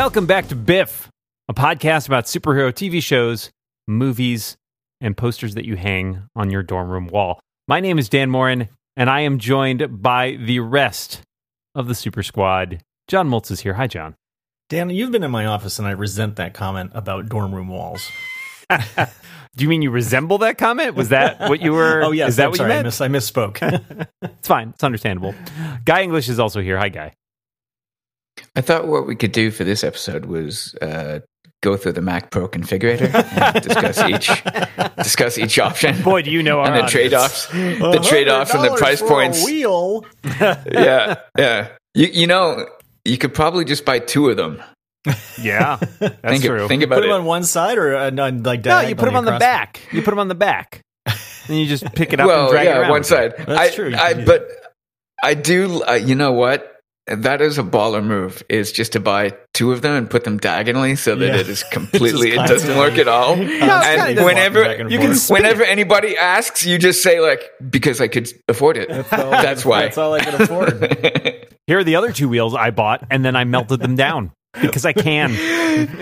[0.00, 1.10] Welcome back to Biff,
[1.46, 3.50] a podcast about superhero TV shows,
[3.86, 4.56] movies,
[5.02, 7.38] and posters that you hang on your dorm room wall.
[7.68, 11.20] My name is Dan Moren, and I am joined by the rest
[11.74, 12.80] of the Super Squad.
[13.08, 13.74] John Moltz is here.
[13.74, 14.14] Hi, John.
[14.70, 18.10] Dan, you've been in my office, and I resent that comment about dorm room walls.
[18.70, 18.78] Do
[19.58, 20.94] you mean you resemble that comment?
[20.94, 22.02] Was that what you were?
[22.04, 22.30] oh, yes.
[22.30, 24.08] Is that I'm what sorry, you I, miss, I misspoke.
[24.22, 24.70] It's fine.
[24.70, 25.34] It's understandable.
[25.84, 26.78] Guy English is also here.
[26.78, 27.12] Hi, Guy.
[28.56, 31.20] I thought what we could do for this episode was uh,
[31.62, 36.42] go through the Mac Pro configurator and discuss each discuss each option Boy, do you
[36.42, 36.92] know our and the audience.
[36.92, 39.44] trade offs, the trade offs and the price $100 a points.
[39.44, 40.04] wheel.
[40.72, 41.68] Yeah, yeah.
[41.94, 42.66] You you know
[43.04, 44.62] you could probably just buy two of them.
[45.40, 46.68] Yeah, that's think true.
[46.68, 49.16] think Put about them on one side or uh, on, like no, you put them
[49.16, 49.38] on the diagonally across?
[49.40, 49.80] back.
[49.92, 52.66] You put them on the back, and you just pick it up and well, drag
[52.66, 52.90] it yeah, around.
[52.90, 53.34] one side.
[53.38, 54.48] That's I, true, I, do but
[55.22, 55.82] I do.
[55.82, 56.79] Uh, you know what?
[57.06, 58.42] That is a baller move.
[58.48, 61.36] Is just to buy two of them and put them diagonally so that Yeah.
[61.40, 62.32] it is completely.
[62.32, 63.34] It doesn't work at all.
[63.36, 68.08] constantly and whenever and you can, whenever anybody asks, you just say like, "Because I
[68.08, 69.82] could afford it." That's, all, That's why.
[69.82, 71.46] That's all I can afford.
[71.66, 74.84] Here are the other two wheels I bought, and then I melted them down because
[74.84, 75.32] I can.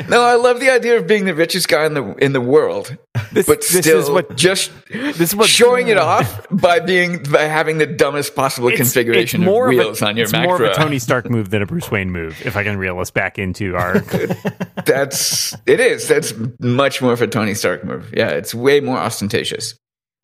[0.08, 2.96] no, I love the idea of being the richest guy in the in the world,
[3.30, 7.22] This, but this still is what just this is what showing it off by being
[7.24, 10.24] by having the dumbest possible it's, configuration it's more of of a- wheels on your
[10.24, 12.40] it's Mac more of a Tony Stark move than a Bruce Wayne move.
[12.46, 13.98] If I can reel us back into our
[14.86, 16.08] That's it is.
[16.08, 18.10] That's much more of a Tony Stark move.
[18.16, 19.74] Yeah, it's way more ostentatious.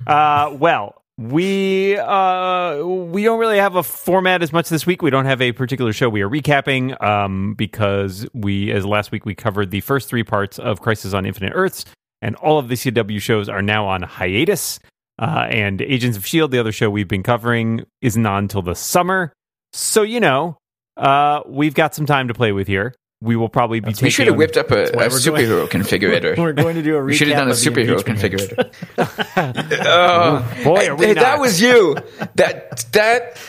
[0.06, 5.00] Uh, well, we uh, we don't really have a format as much this week.
[5.00, 9.24] We don't have a particular show we are recapping um, because we, as last week,
[9.24, 11.84] we covered the first three parts of Crisis on Infinite Earths,
[12.20, 14.80] and all of the CW shows are now on hiatus.
[15.16, 18.74] Uh, and Agents of Shield, the other show we've been covering, isn't on until the
[18.74, 19.32] summer.
[19.72, 20.58] So you know,
[20.96, 22.94] uh, we've got some time to play with here.
[23.24, 25.66] We will probably be That's- We should have whipped up a, a why we're superhero
[25.76, 26.36] configurator.
[26.38, 27.06] We're going to do a recap.
[27.06, 28.70] We should have done a superhero configurator.
[29.86, 31.20] oh, Boy, are we hey, not.
[31.22, 31.96] that was you.
[32.36, 33.40] That that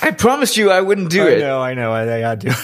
[0.00, 1.38] I promised you I wouldn't do I it.
[1.40, 2.56] know, I know, I, I had to.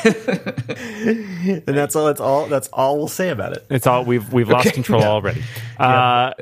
[0.04, 2.06] and that's all.
[2.06, 2.46] That's all.
[2.46, 3.64] That's all we'll say about it.
[3.70, 4.74] It's all we've we've lost Okay.
[4.74, 5.42] control already.
[5.78, 6.32] Uh,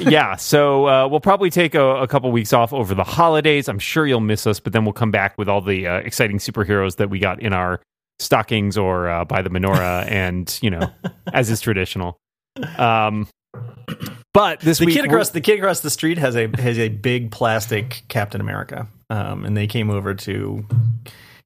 [0.00, 3.68] yeah, so uh, we'll probably take a, a couple weeks off over the holidays.
[3.68, 6.38] I'm sure you'll miss us, but then we'll come back with all the uh, exciting
[6.38, 7.80] superheroes that we got in our
[8.18, 10.90] stockings or uh, by the menorah, and you know,
[11.32, 12.18] as is traditional.
[12.76, 13.28] Um,
[14.34, 16.88] but this The week, kid across the kid across the street has a has a
[16.88, 20.66] big plastic Captain America, um, and they came over to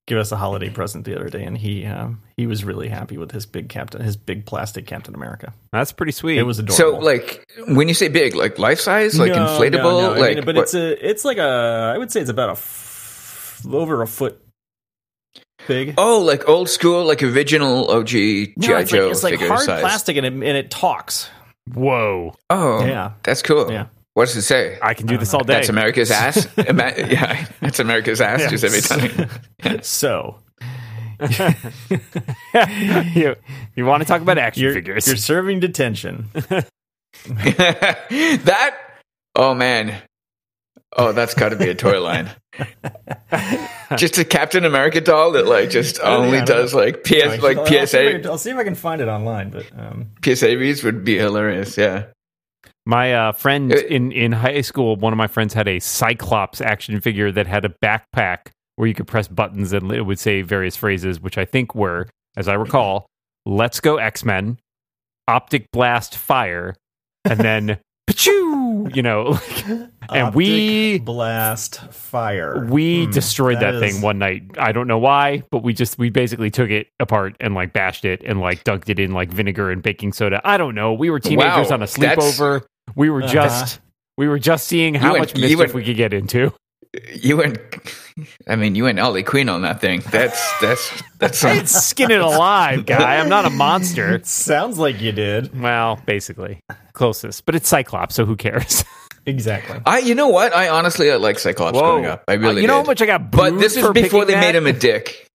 [0.08, 3.16] give us a holiday present the other day, and he um, he was really happy
[3.18, 5.52] with his big Captain, his big plastic Captain America.
[5.72, 6.38] that's pretty sweet.
[6.38, 6.98] It was adorable.
[6.98, 10.14] So like when you say big, like life size, like No, inflatable, no, no.
[10.14, 12.48] I like mean, but what- it's a it's like a I would say it's about
[12.48, 14.41] a f- over a foot
[15.66, 15.94] big.
[15.98, 19.60] oh, like old school, like original OG GI No, it's Joe like, it's like hard
[19.60, 19.80] size.
[19.80, 21.28] plastic and it, and it talks.
[21.74, 22.34] whoa!
[22.50, 23.12] Oh, Yeah.
[23.22, 23.70] that's cool.
[23.70, 23.86] Yeah.
[24.14, 24.78] What does it say?
[24.82, 25.54] I can do this all day.
[25.54, 26.46] That's America's ass.
[26.58, 28.50] Yeah, that's America's ass.
[28.50, 29.28] Just every time.
[29.82, 30.38] So
[33.14, 33.36] you
[33.76, 35.06] you want to talk about action you're, figures?
[35.06, 36.28] you're serving detention.
[37.24, 38.76] that.
[39.34, 39.94] Oh man.
[40.97, 42.30] Oh, that's got to be a toy line.
[43.97, 47.42] just a Captain America doll that like just only think- I don't does like PS
[47.42, 50.10] like I'll see PSA can- I'll see if I can find it online, but um,
[50.25, 51.76] PSA reads would be hilarious.
[51.78, 52.04] Yeah.
[52.84, 56.60] My uh, friend Uh, in, in high school, one of my friends had a Cyclops
[56.60, 60.42] action figure that had a backpack where you could press buttons and it would say
[60.42, 63.06] various phrases, which I think were, as I recall,
[63.47, 64.58] "Let's go X Men,"
[65.28, 66.75] "Optic Blast Fire,"
[67.25, 67.78] and then
[68.12, 72.66] "Pachoo!" You know, like, and Optic we blast fire.
[72.68, 74.42] we Hmm, destroyed that, that thing is- one night.
[74.58, 78.04] I don't know why, but we just we basically took it apart and like bashed
[78.04, 80.40] it and like dunked it in like vinegar and baking soda.
[80.44, 80.92] I don't know.
[80.92, 81.96] We were teenagers Wow, on a that's-
[82.38, 82.62] sleepover.
[82.96, 83.32] We were Uh-huh.
[83.32, 83.81] just
[84.19, 86.52] we were just seeing how went- much you mischief went- we could get into.
[87.14, 87.58] You went.
[88.46, 90.02] I mean, you went Ollie Queen on that thing.
[90.10, 93.16] That's that's that's some, I'd skin it alive, guy.
[93.16, 94.20] I'm not a monster.
[94.24, 95.58] Sounds like you did.
[95.58, 96.60] Well, basically
[96.92, 98.84] closest, but it's Cyclops, so who cares?
[99.24, 99.78] Exactly.
[99.86, 100.00] I.
[100.00, 100.52] You know what?
[100.52, 102.24] I honestly I like Cyclops growing up.
[102.26, 102.56] I really.
[102.56, 104.66] Uh, you know how much I got, But this is before they picking made him
[104.66, 105.28] a dick.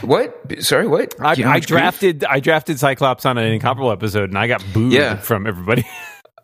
[0.00, 0.62] What?
[0.62, 1.14] Sorry, what?
[1.20, 1.78] I, you know I much grief?
[1.78, 5.16] drafted I drafted Cyclops on an incomparable episode, and I got booed Yeah.
[5.16, 5.84] from everybody.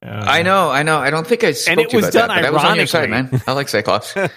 [0.03, 0.99] Uh, I know, I know.
[0.99, 2.65] I don't think I spoke it to you was about done that, but I was
[2.65, 3.41] on your side, man.
[3.47, 4.17] I like Cyclops.
[4.17, 4.29] uh,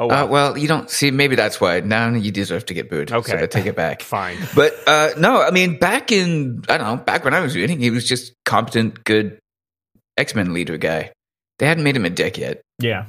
[0.00, 0.26] Oh, wow.
[0.26, 1.10] well, you don't see.
[1.10, 1.80] Maybe that's why.
[1.80, 3.10] Now you deserve to get booed.
[3.10, 3.32] Okay.
[3.32, 4.00] so I take it back.
[4.02, 4.36] fine.
[4.54, 7.80] But uh, no, I mean, back in I don't know, back when I was reading,
[7.80, 9.40] he was just competent, good
[10.16, 11.10] X Men leader guy.
[11.58, 13.06] They hadn't made him a dick yet, Yeah.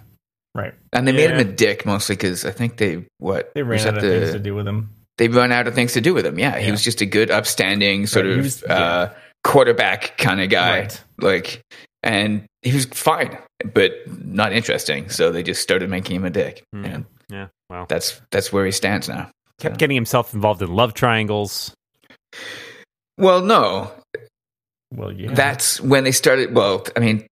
[0.56, 0.74] Right.
[0.92, 3.97] and they made him a dick mostly because I think they what They ran out
[3.97, 4.89] of things to do with him.
[5.19, 6.39] they run out of things to do with him.
[6.39, 9.13] Yeah, he was just a good, upstanding sort Right, of was- uh,
[9.44, 10.80] quarterback kind of guy.
[10.81, 11.03] Right.
[11.19, 11.62] Like,
[12.03, 13.38] and he was fine,
[13.74, 13.91] but
[14.25, 15.09] not interesting.
[15.09, 16.86] So they just started making him a dick, Hmm.
[16.86, 17.47] and Yeah.
[17.69, 19.30] Well, that's that's where he stands now.
[19.59, 21.74] kept So- getting himself involved in love triangles.
[23.18, 23.91] Well, no,
[24.94, 25.33] Well, yeah.
[25.33, 26.56] that's when they started.
[26.56, 27.27] Well, I mean,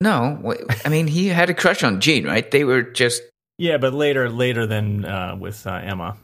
[0.00, 0.54] no,
[0.84, 2.48] I mean he had a crush on Jean, right?
[2.50, 3.22] They were just
[3.58, 6.16] yeah, but later, later than uh, with uh, Emma.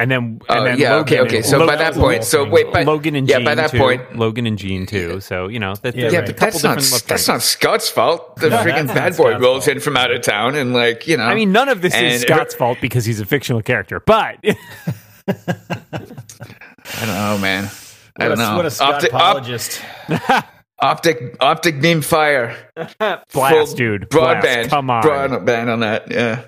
[0.00, 1.36] And then, Oh, and then yeah, Logan okay, okay.
[1.38, 3.70] and- So Lo- by that point, so wait, but Logan and yeah, Jean by that
[3.70, 3.78] too.
[3.78, 5.20] point, Logan and Jean too.
[5.20, 6.26] So you know, that, Yeah, yeah, right.
[6.26, 7.42] but that's not that's not.
[7.42, 8.36] Scott's fault.
[8.36, 9.76] The No, freaking bad boy Scott's rolls fault.
[9.76, 12.22] in from out of town, and like you know, I mean, none of this is
[12.22, 14.00] Scott's fault because he's a fictional character.
[14.00, 14.38] But
[15.28, 15.34] I
[17.00, 17.70] don't know, man.
[18.18, 18.56] I don't a, know.
[18.56, 20.44] What a Optic, op-
[20.80, 22.56] optic, optic beam fire.
[22.74, 24.40] blast, Full dude, Broadband.
[24.42, 24.70] blast.
[24.70, 26.10] Come on, Broadband on that.
[26.10, 26.44] Yeah.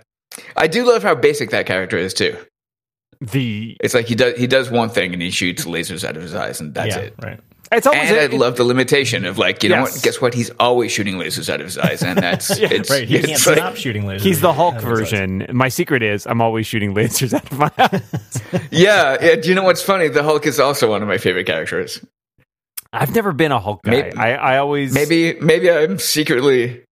[0.57, 2.37] I do love how basic that character is too.
[3.21, 6.23] The It's like he does he does one thing and he shoots lasers out of
[6.23, 7.15] his eyes and that's yeah, it.
[7.23, 7.41] right.
[7.71, 9.99] it's always, And I it- love the limitation of like, you know what?
[10.03, 10.35] Guess what?
[10.35, 13.07] He's always shooting lasers out of his eyes, and that's Yeah, it's, Right.
[13.09, 14.21] He it's can't like- stop shooting lasers.
[14.23, 14.89] He's the Hulk out eyes.
[14.89, 15.47] version.
[15.53, 18.03] My secret is I'm always shooting lasers out of my eyes.
[18.71, 19.37] Yeah, yeah.
[19.37, 20.09] Do you know what's funny?
[20.09, 22.05] The Hulk is also one of my favorite characters.
[22.93, 23.91] I've never been a Hulk guy.
[23.93, 26.83] Maybe- I, I always Maybe, maybe I'm secretly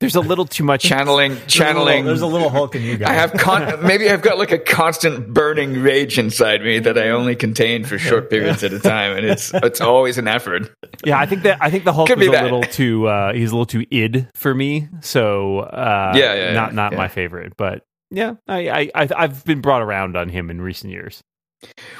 [0.00, 0.82] there's a little too much.
[0.82, 1.86] channeling, There's a channeling.
[1.86, 3.08] little- There's a little Hulk in you guys.
[3.08, 7.08] I have con- maybe I've got like a constant burning rage inside me that I
[7.10, 10.70] only contain for short periods at a time, and it's it's always an effort.
[11.04, 12.44] Yeah, I think that I think the Hulk is a that.
[12.44, 13.06] little too.
[13.06, 14.88] Uh, he's a little too id for me.
[15.00, 16.98] So uh, Yeah, yeah, not yeah, not yeah.
[16.98, 17.54] my favorite.
[17.56, 21.22] But yeah, I, I I- I've been brought around on him in recent years.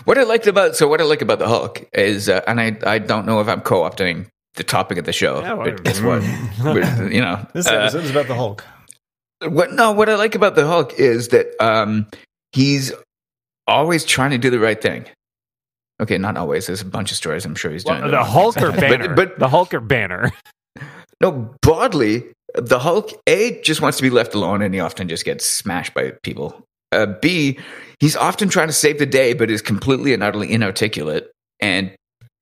[0.05, 2.77] What I liked about so what I like about the Hulk is, uh, and I
[2.87, 4.27] I don't know if I'm co-opting
[4.59, 6.23] the topic of the show, Yeah, but guess what?
[7.13, 8.63] you know, This uh, is about the Hulk.
[9.49, 12.07] what no, what I like about the Hulk is that um,
[12.53, 12.93] he's
[13.67, 15.07] always trying to do the right thing.
[16.01, 16.67] Okay, not always.
[16.67, 18.09] There's a bunch of stories I'm sure he's doing.
[18.11, 19.15] the Hulk or But- Banner?
[19.15, 20.31] but- the Hulk or Banner?
[21.21, 25.25] No, broadly, the Hulk A just wants to be left alone, and he often just
[25.25, 26.63] gets smashed by people.
[26.93, 27.59] Uh, B,
[27.99, 31.29] he's often trying to save the day, but is completely and utterly inarticulate,
[31.59, 31.91] and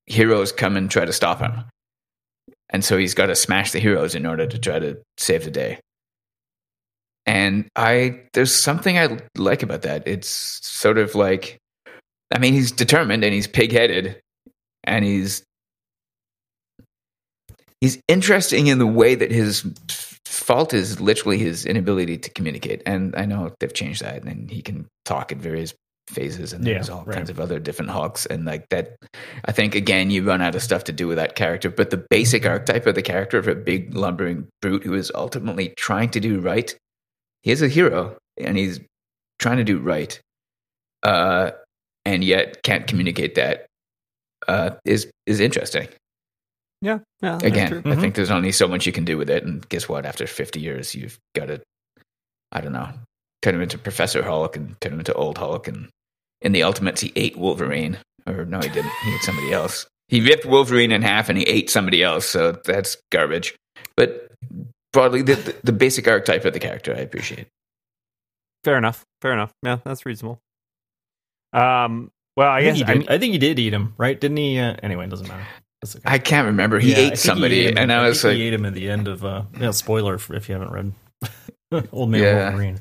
[0.04, 1.64] heroes come and try to stop him.
[2.76, 5.50] And so he's got to smash the heroes in order to try to save the
[5.50, 5.81] day.
[7.25, 10.06] And I, there's something I like about that.
[10.06, 11.56] It's sort of like,
[12.34, 14.20] I mean, he's determined and he's pig-headed,
[14.84, 15.43] and he's
[17.81, 19.64] he's interesting in the way that his
[20.26, 22.82] fault is literally his inability to communicate.
[22.84, 25.73] And I know they've changed that, and he can talk at various
[26.08, 27.16] phases, and Yeah, there's all right.
[27.16, 28.96] kinds of other different Hulks and like that.
[29.44, 32.04] I think again, you run out of stuff to do with that character, but the
[32.10, 36.20] basic archetype of the character of a big lumbering brute who is ultimately trying to
[36.20, 36.74] do right.
[37.42, 38.80] He is a hero, and he's
[39.38, 40.18] trying to do right,
[41.02, 41.50] uh,
[42.04, 43.66] and yet can't communicate that.
[44.48, 45.88] Uh, is is interesting
[46.82, 47.38] Yeah, yeah.
[47.42, 47.78] again, true.
[47.84, 48.00] I Mhm.
[48.00, 49.44] think there's only so much you can do with it.
[49.44, 50.04] And guess what?
[50.06, 51.62] After 50 years, you've got to,
[52.52, 52.90] I don't know,
[53.42, 55.68] turn him into Professor Hulk and turn him into Old Hulk.
[55.68, 55.88] And
[56.42, 57.98] in the Ultimates, he ate Wolverine.
[58.26, 58.90] Or no, he didn't.
[59.04, 59.86] He ate somebody else.
[60.08, 62.26] He ripped Wolverine in half and he ate somebody else.
[62.28, 63.54] So that's garbage.
[63.96, 64.30] But
[64.92, 67.46] broadly, the, the, the basic archetype of the character, I appreciate.
[68.64, 69.04] Fair enough.
[69.22, 69.52] Fair enough.
[69.62, 70.40] Yeah, that's reasonable.
[71.52, 72.11] Um.
[72.37, 73.14] Well, I, I, guess think I he mean, did.
[73.14, 74.20] I think he did eat him, right?
[74.20, 74.58] Didn't he?
[74.58, 75.46] Uh, anyway, it doesn't matter.
[75.84, 76.00] Okay.
[76.04, 76.78] I can't remember.
[76.78, 77.66] He Yeah, ate somebody.
[77.66, 79.25] ate and I was think like, he ate him at the end of.
[79.25, 80.92] Uh, yeah, spoiler if you haven't read
[81.92, 82.49] Old Man Yeah.
[82.50, 82.80] Wolverine.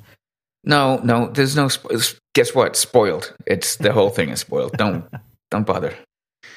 [0.66, 1.66] No, no, there's no.
[1.68, 2.76] Spo- guess what?
[2.76, 3.34] Spoiled.
[3.46, 4.74] It's the whole thing is spoiled.
[4.78, 5.06] Don't,
[5.52, 5.94] don't bother.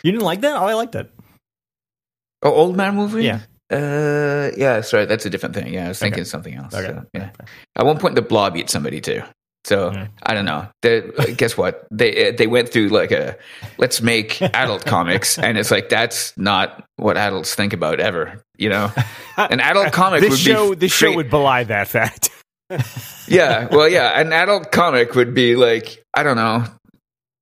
[0.03, 0.57] You didn't like that?
[0.57, 1.11] Oh, I liked it.
[2.43, 3.25] Oh, Old Man movie.
[3.25, 3.41] Yeah.
[3.71, 5.73] Uh, yeah, sorry, that's a different thing.
[5.75, 6.29] Yeah, I was thinking Okay.
[6.29, 6.73] something else.
[6.75, 6.87] Okay.
[6.89, 7.31] So, yeah.
[7.77, 9.23] At one point, the Blob eat somebody too.
[9.65, 9.93] So.
[10.23, 10.67] I don't know.
[10.81, 11.03] They,
[11.37, 11.87] guess what?
[11.91, 13.37] They they went through like a
[13.77, 18.43] let's make adult comics, and it's like that's not what adults think about ever.
[18.57, 18.91] You know,
[19.37, 22.31] an adult comic this would show be this show would belie that fact.
[23.29, 26.65] Yeah, well, yeah, an adult comic would be like I don't know.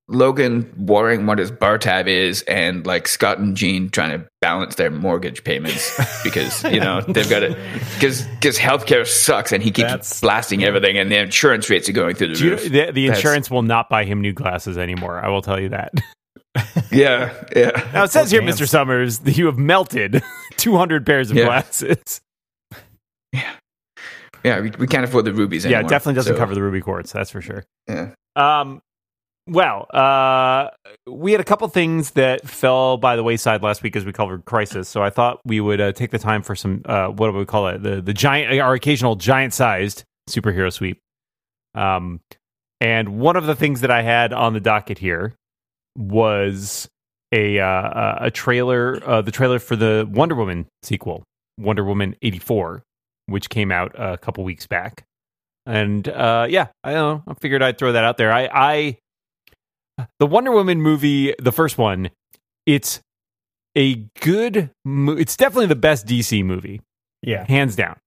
[0.09, 4.75] Logan worrying what his bar tab is, and like Scott and Jean trying to balance
[4.75, 5.93] their mortgage payments
[6.23, 7.57] because you know they've got to
[7.95, 11.93] because because healthcare sucks, and he keeps That's- blasting everything, and the insurance rates are
[11.93, 12.63] going through the Do you- roof.
[12.63, 15.19] the, the That's- insurance will not buy him new glasses anymore.
[15.19, 15.91] I will tell you that.
[16.89, 17.89] yeah, yeah.
[17.93, 18.49] Now it says here, damn.
[18.49, 18.65] Mr.
[18.65, 20.23] Summers, that you have melted
[20.55, 21.45] 200 pairs of Yeah.
[21.47, 22.21] glasses.
[24.43, 25.87] Yeah, we, we can't afford the rubies Yeah, anymore.
[25.87, 27.11] it definitely doesn't so, cover the ruby quartz.
[27.11, 27.65] That's for sure.
[27.87, 28.11] Yeah.
[28.35, 28.81] Um,
[29.47, 30.69] well, uh,
[31.09, 34.45] we had a couple things that fell by the wayside last week as we covered
[34.45, 34.89] Crisis.
[34.89, 37.45] So I thought we would uh, take the time for some uh, what do we
[37.45, 37.81] call it?
[37.81, 40.99] The the giant, our occasional giant sized superhero sweep.
[41.75, 42.19] Um,
[42.79, 45.33] And one of the things that I had on the docket here
[45.97, 46.87] was
[47.31, 51.23] a uh, a trailer, uh, the trailer for the Wonder Woman sequel,
[51.57, 52.83] Wonder Woman eighty four,
[53.27, 55.03] which came out a couple weeks back.
[55.65, 57.31] And uh, yeah, I don't know.
[57.31, 58.31] I figured I'd throw that out there.
[58.31, 58.97] I, I
[60.19, 62.09] the Wonder Woman movie, the first one,
[62.65, 62.99] it's
[63.75, 64.69] a good.
[64.85, 66.81] Mo- it's definitely the best DC movie,
[67.21, 67.45] Yeah.
[67.47, 67.97] hands down.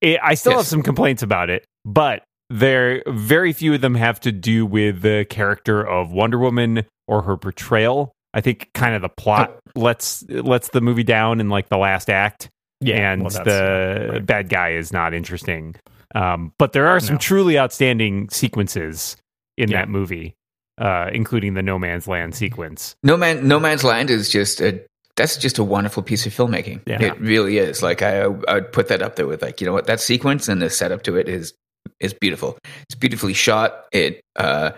[0.00, 0.60] It, I still Yes.
[0.60, 5.02] have some complaints about it, but there very few of them have to do with
[5.02, 8.12] the character of Wonder Woman or her portrayal.
[8.34, 12.08] I think kind of the plot lets lets the movie down in like the last
[12.10, 12.48] act
[12.82, 13.12] Yeah.
[13.12, 14.26] and well, the right.
[14.26, 15.76] bad guy is not interesting.
[16.14, 17.18] Um, but there are some No.
[17.20, 19.16] truly outstanding sequences
[19.56, 19.78] in Yeah.
[19.80, 20.34] that movie,
[20.78, 22.94] uh, including the No Man's Land sequence.
[23.02, 24.80] No man, No Man's Land is just a
[25.16, 26.80] that's just a wonderful piece of filmmaking.
[26.86, 27.02] Yeah.
[27.02, 27.82] It really is.
[27.82, 30.48] Like I, I would put that up there with like you know what that sequence
[30.48, 31.52] and the setup to it is
[32.00, 32.58] is beautiful.
[32.88, 33.84] It's beautifully shot.
[33.92, 34.72] It uh,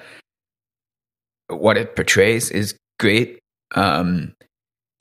[1.48, 3.38] what it portrays is great.
[3.74, 4.34] Um,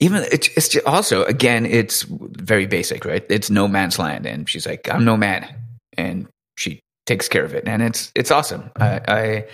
[0.04, 3.24] even it's, it's just also again it's very basic, right?
[3.30, 5.48] It's no man's land, and she's like, "I'm no man,"
[5.96, 8.70] and she takes care of it, and it's it's awesome.
[8.76, 9.44] I, I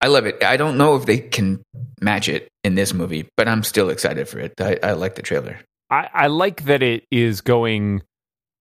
[0.00, 0.42] I love it.
[0.42, 1.62] I don't know if they can
[2.00, 4.54] match it in this movie, but I'm still excited for it.
[4.60, 5.58] I, I like the trailer.
[5.90, 8.02] I, I like that it is going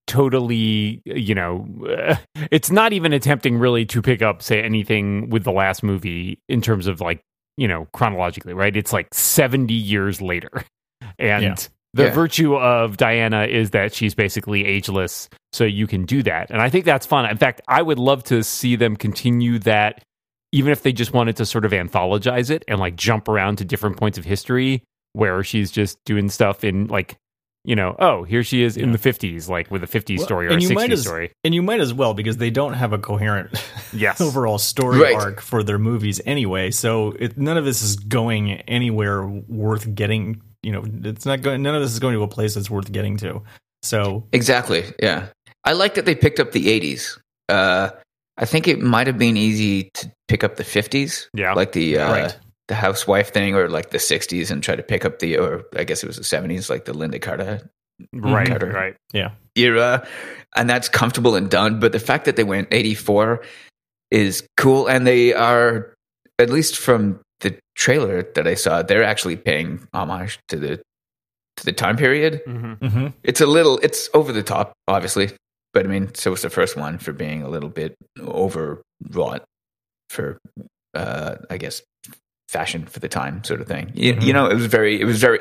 [0.08, 1.68] totally, you know,
[2.52, 6.62] it's not even attempting really to pick up, say, anything with the last movie in
[6.62, 7.22] terms of like,
[7.58, 8.76] you know, chronologically, right?
[8.78, 10.50] It's like 70 years later.
[11.20, 11.56] And Yeah.
[11.94, 12.14] the Yeah.
[12.14, 16.50] virtue of Diana is that she's basically ageless, so you can do that.
[16.50, 17.30] And I think that's fun.
[17.30, 20.04] In fact, I would love to see them continue that,
[20.52, 23.66] even if they just wanted to sort of anthologize it and like jump around to
[23.66, 24.84] different points of history
[25.14, 27.16] where she's just doing stuff in like,
[27.68, 30.48] you know, oh, here she is in the 50s, like with a 50s Well, story
[30.48, 31.32] or a and you 60s as- story.
[31.44, 33.50] And you might as well because they don't have a coherent
[33.94, 34.22] Yes.
[34.22, 35.14] overall story Right.
[35.16, 36.72] arc for their movies anyway.
[36.72, 40.42] So it, none of this is going anywhere worth getting.
[40.64, 41.62] You know, it's not going.
[41.62, 43.44] None of this is going to a place that's worth getting to.
[43.84, 44.84] So Exactly.
[45.04, 45.28] Yeah.
[45.66, 47.20] I like that they picked up the 80s.
[47.50, 47.90] Uh,
[48.38, 51.54] I think it might have been easy to pick up the 50s, Yeah.
[51.54, 52.38] like the uh, Right.
[52.68, 55.84] The housewife thing, or like the 60s, and try to pick up the, or I
[55.84, 57.70] guess it was the 70s, like the Lynda Carter
[58.14, 58.72] right, Carter.
[58.72, 58.96] right.
[59.14, 60.06] yeah, era,
[60.56, 61.80] and that's comfortable and done.
[61.80, 63.42] But the fact that they went 84
[64.12, 65.94] is cool, and they are,
[66.40, 70.82] at least from the trailer that I saw, they're actually paying homage to the
[71.58, 72.42] to the time period.
[72.46, 75.32] hmm hmm It's a little, it's over the top, obviously,
[75.74, 79.44] but I mean, so was the first one for being a little bit overwrought
[80.10, 80.38] for,
[80.94, 81.82] uh, I guess,
[82.48, 83.92] fashion for the time, sort of thing.
[83.94, 84.24] You, Mhm.
[84.24, 85.40] you know, it was very, it was very.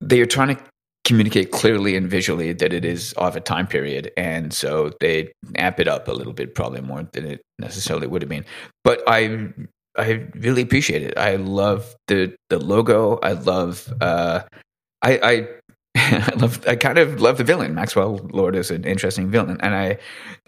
[0.00, 0.62] They are trying to
[1.04, 5.80] communicate clearly and visually that it is of a time period, and so they amp
[5.80, 8.44] it up a little bit, probably more than it necessarily would have been.
[8.84, 9.48] But I,
[9.96, 11.16] I really appreciate it.
[11.18, 13.18] I love the the logo.
[13.22, 13.92] I love.
[14.00, 14.42] Uh,
[15.02, 15.48] I, I
[16.32, 17.74] I love I kind of love the villain.
[17.74, 19.58] Maxwell Lord is an interesting villain.
[19.60, 19.98] And I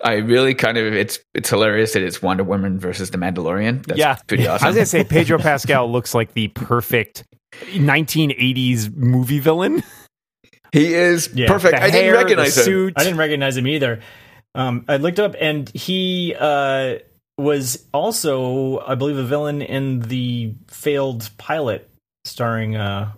[0.04, 3.86] I really kind of it's it's hilarious that it's Wonder Woman versus the Mandalorian.
[3.86, 4.16] That's Yeah.
[4.26, 4.66] pretty I awesome.
[4.68, 7.24] was going to say Pedro Pascal looks like the perfect
[7.62, 9.82] 1980s movie villain.
[10.72, 11.72] he is Yeah, perfect.
[11.76, 12.64] The I didn't recognize the him.
[12.64, 12.94] suit.
[12.96, 14.00] I didn't recognize him either.
[14.54, 16.98] Um, I looked up, and he uh,
[17.38, 21.88] was also, I believe, a villain in the failed pilot
[22.24, 22.76] starring.
[22.76, 23.12] Uh,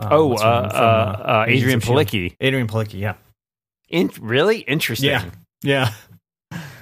[0.00, 0.68] uh, Oh, uh, name uh,
[1.16, 2.36] from, uh, Adrianne of Palicki.
[2.38, 3.14] Adrianne Palicki, yeah,
[3.88, 5.10] In- really interesting.
[5.10, 5.30] Yeah.
[5.62, 5.92] yeah.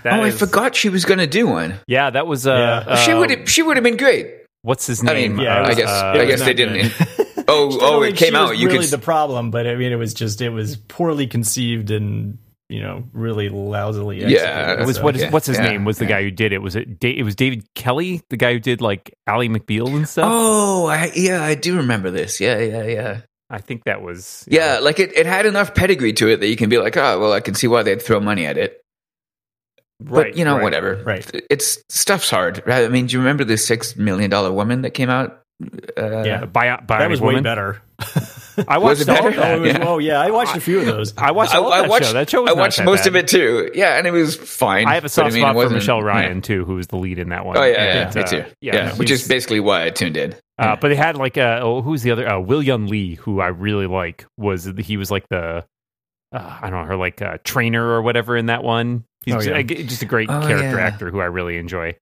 [0.02, 1.78] That oh, I forgot she was going to do one.
[1.86, 2.46] Yeah, that was.
[2.46, 2.92] Uh, Yeah.
[2.92, 4.28] uh, she would have she would have been great.
[4.62, 5.36] What's his I name?
[5.36, 6.92] mean, Yeah, it Uh, I guess uh, I guess they didn't.
[7.46, 8.56] Oh, oh, it came she was out.
[8.58, 11.90] You really could the problem, but I mean, it was just it was poorly conceived
[11.90, 12.38] and
[12.70, 14.24] you know really lousily.
[14.24, 15.84] Yeah, It was so- what is yeah, what's his yeah, name?
[15.84, 16.10] Was the yeah.
[16.10, 16.62] guy who did it?
[16.62, 17.00] Was it?
[17.00, 20.30] Da- it was David Kelley, the guy who did like Ally McBeal and stuff.
[20.32, 22.40] Oh, I, yeah, I do remember this.
[22.40, 23.20] Yeah, yeah, yeah.
[23.50, 24.44] I think that was.
[24.48, 27.18] Yeah, like it, it had enough pedigree to it that you can be like, oh,
[27.18, 28.80] well, I can see why they'd throw money at it.
[30.00, 30.28] right.
[30.28, 30.62] but you know, right.
[30.62, 31.02] whatever.
[31.04, 31.28] Right.
[31.50, 32.62] It's stuff's hard.
[32.64, 32.84] Right?
[32.84, 35.42] I mean, do you remember the six million dollar woman that came out?
[35.96, 36.44] Uh, Yeah.
[36.46, 37.36] Bi- Bionic that was Woman.
[37.36, 37.82] way better.
[38.66, 39.40] I Was watched it all of better?
[39.40, 39.52] that.
[39.52, 39.84] oh, it was, Yeah.
[39.88, 41.14] oh yeah, I watched a few of those.
[41.16, 42.06] I watched all of I that watched.
[42.06, 42.12] show.
[42.14, 43.06] That show was I watched most bad.
[43.08, 43.70] of it too.
[43.74, 44.86] Yeah, and it was fine.
[44.86, 46.04] I have a soft mean, it spot for wasn't- Michelle yeah.
[46.04, 47.56] Ryan too, who was the lead in that one.
[47.58, 48.44] Oh yeah, yeah, And, me uh, too.
[48.60, 50.34] yeah, Yeah, which is basically why I tuned in.
[50.58, 52.28] Uh, but they had like uh, oh, who's the other?
[52.28, 55.64] Uh, Will Yun Lee, who I really like, was he was like the
[56.32, 59.04] uh, I don't know her like uh, trainer or whatever in that one.
[59.24, 59.56] He's Oh, just, yeah.
[59.56, 60.84] I just a great Oh, character yeah.
[60.86, 61.96] actor who I really enjoy.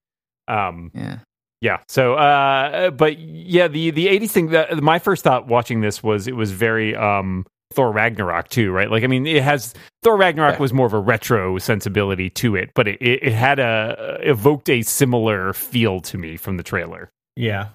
[0.46, 1.18] Um, yeah.
[1.60, 1.78] Yeah.
[1.88, 4.46] So, uh, but yeah, the the '80s thing.
[4.50, 8.90] That my first thought watching this was it was very um Thor Ragnarok too, right?
[8.90, 10.60] Like, I mean, it has Thor Ragnarok Right.
[10.60, 14.70] was more of a retro sensibility to it, but it, it, it had a evoked
[14.70, 17.10] a similar feel to me from the trailer.
[17.36, 17.68] Yeah.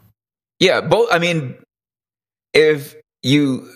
[0.60, 1.10] Yeah, both.
[1.12, 1.56] I mean,
[2.54, 3.70] if you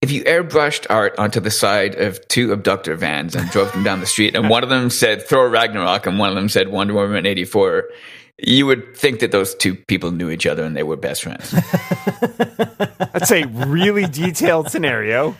[0.00, 3.98] if you airbrushed art onto the side of two abductor vans and drove them down
[4.00, 6.94] the street, and one of them said Thor Ragnarok and one of them said Wonder
[6.94, 7.84] Woman eighty four,
[8.38, 11.50] you would think that those two people knew each other and they were best friends.
[13.12, 15.34] That's a really detailed scenario.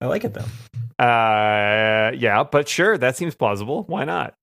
[0.00, 1.04] I like it though.
[1.04, 3.84] Uh, yeah, but sure, that seems plausible.
[3.84, 4.34] Why not?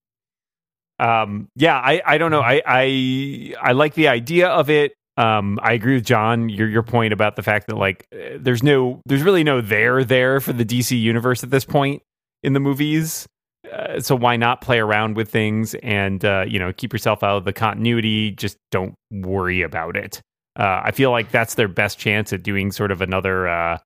[1.00, 2.42] Um, yeah, I, I don't know.
[2.42, 4.94] I, I, I like the idea of it.
[5.18, 6.50] Um, I agree with John.
[6.50, 10.04] Your your point about the fact that like uh, there's no, there's really no there
[10.04, 12.02] there for the DC universe at this point
[12.44, 13.26] in the movies.
[13.72, 17.38] Uh, so why not play around with things and uh, you know keep yourself out
[17.38, 18.32] of the continuity?
[18.32, 20.22] Just don't worry about it.
[20.58, 23.78] Uh, I feel like that's their best chance at doing sort of another uh,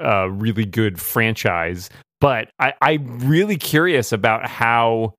[0.00, 1.90] uh, really good franchise.
[2.20, 5.14] But I, I'm really curious about how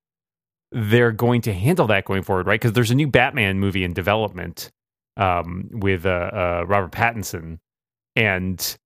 [0.72, 2.60] they're going to handle that going forward, right?
[2.60, 4.70] Because there's a new Batman movie in development
[5.18, 7.58] um, with Robert Pattinson,
[8.16, 8.78] and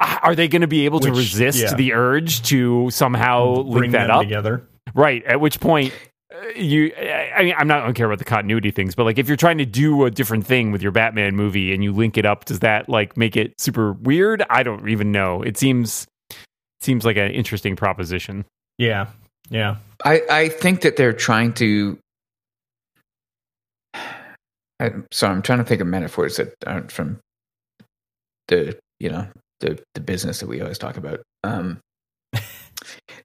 [0.00, 1.74] are they going to be able to resist yeah.
[1.74, 4.22] the urge to somehow link that them up?
[4.22, 4.66] together.
[4.94, 5.24] Right.
[5.24, 5.92] At which point,
[6.32, 9.04] uh, you, I I mean, I'm not, I don't care about the continuity things, but
[9.04, 11.92] like if you're trying to do a different thing with your Batman movie and you
[11.92, 14.44] link it up, does that like make it super weird?
[14.48, 15.42] I don't even know.
[15.42, 16.06] It seems,
[16.80, 18.44] seems like an interesting proposition.
[18.78, 19.08] Yeah.
[19.50, 19.76] Yeah.
[20.04, 21.98] I, I think that they're trying to.
[24.80, 27.20] I'm sorry, I'm trying to think of metaphors that aren't from
[28.48, 29.28] the you know
[29.62, 31.22] the the business that we always talk about.
[31.42, 31.80] Um,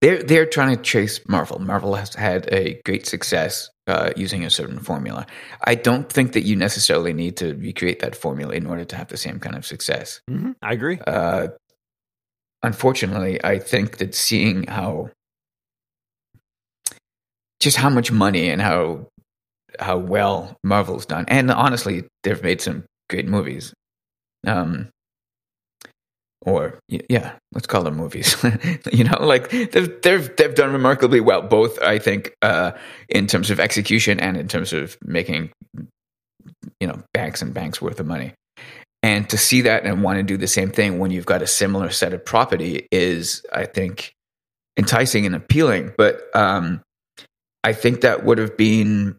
[0.02, 1.60] they're they're trying to chase Marvel.
[1.60, 5.26] Marvel has had a great success uh, using a certain formula.
[5.66, 9.08] I don't think that you necessarily need to recreate that formula in order to have
[9.08, 10.22] the same kind of success.
[10.30, 10.52] Mm-hmm.
[10.62, 11.00] I agree.
[11.06, 11.50] Uh,
[12.64, 15.10] unfortunately, I think that seeing how
[17.60, 19.08] just how much money and how
[19.80, 23.74] how well Marvel's done, and honestly, they've made some great movies.
[24.46, 24.90] Um,
[26.48, 28.36] or yeah, let's call them movies.
[28.94, 32.72] you know, like they've they've they've done remarkably well, both I think uh,
[33.10, 35.52] in terms of execution and in terms of making
[36.80, 38.34] you know banks and banks worth of money.
[39.04, 41.48] And to see that and want to do the same thing when you've got a
[41.48, 44.14] similar set of property is, I think,
[44.78, 45.94] enticing and appealing.
[45.98, 46.82] But um,
[47.64, 49.18] I think that would have been.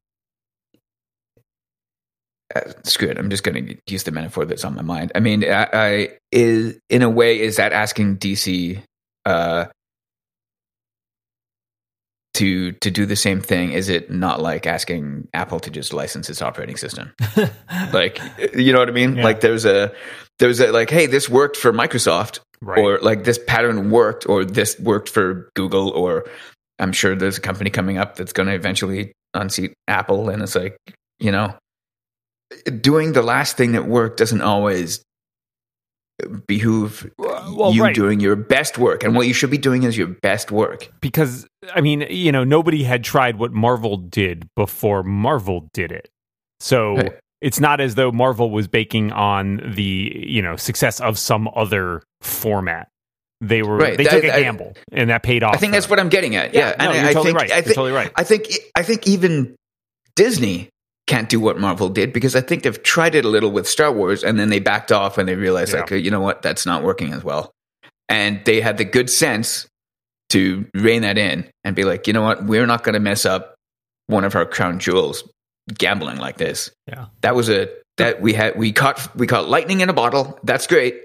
[2.67, 3.19] Uh, screw it.
[3.19, 5.13] I'm just going to use the metaphor that's on my mind.
[5.15, 8.81] I mean, I, I is in a way is that asking DC
[9.25, 9.67] uh,
[12.35, 13.73] to to do the same thing?
[13.73, 17.13] Is it not like asking Apple to just license its operating system?
[17.93, 18.21] like,
[18.55, 19.17] you know what I mean?
[19.17, 19.25] Yeah.
[19.25, 19.93] Like, there's a
[20.39, 22.79] there's a like, hey, this worked for Microsoft, Right.
[22.79, 26.27] or like this pattern worked, or this worked for Google, or
[26.79, 30.55] I'm sure there's a company coming up that's going to eventually unseat Apple, and it's
[30.55, 30.77] like,
[31.19, 31.55] you know,
[32.81, 35.03] doing the last thing that worked doesn't always
[36.49, 37.95] behoove well, you right.
[37.95, 40.91] doing your best work, and what you should be doing is your best work.
[41.01, 46.09] because I mean, you know, nobody had tried what Marvel did before Marvel did it.
[46.61, 47.13] So Right.
[47.41, 52.03] it's not as though Marvel was baking on the, you know, success of some other
[52.21, 52.89] format.
[53.41, 53.97] They were Right.
[53.97, 55.55] they took a I- gamble and that paid off.
[55.55, 55.91] I think that's them.
[55.91, 56.53] what I'm getting at.
[56.53, 57.51] Yeah, Yeah, no, and you're I, I totally think right.
[57.53, 58.11] I You're think totally right.
[58.17, 59.55] I think I think even
[60.17, 60.71] Disney
[61.09, 63.91] can't do what Marvel did because I think they've tried it a little with Star
[63.91, 65.81] Wars and then they backed off and they realized Yeah.
[65.81, 67.51] like you know what that's not working as well,
[68.09, 69.67] and they had the good sense
[70.31, 73.25] to rein that in and be like you know what we're not going to mess
[73.27, 73.55] up
[74.07, 75.25] one of our crown jewels
[75.77, 76.71] gambling like this.
[76.87, 77.07] Yeah.
[77.23, 80.39] That was a that we had we caught we caught lightning in a bottle.
[80.45, 81.01] That's great.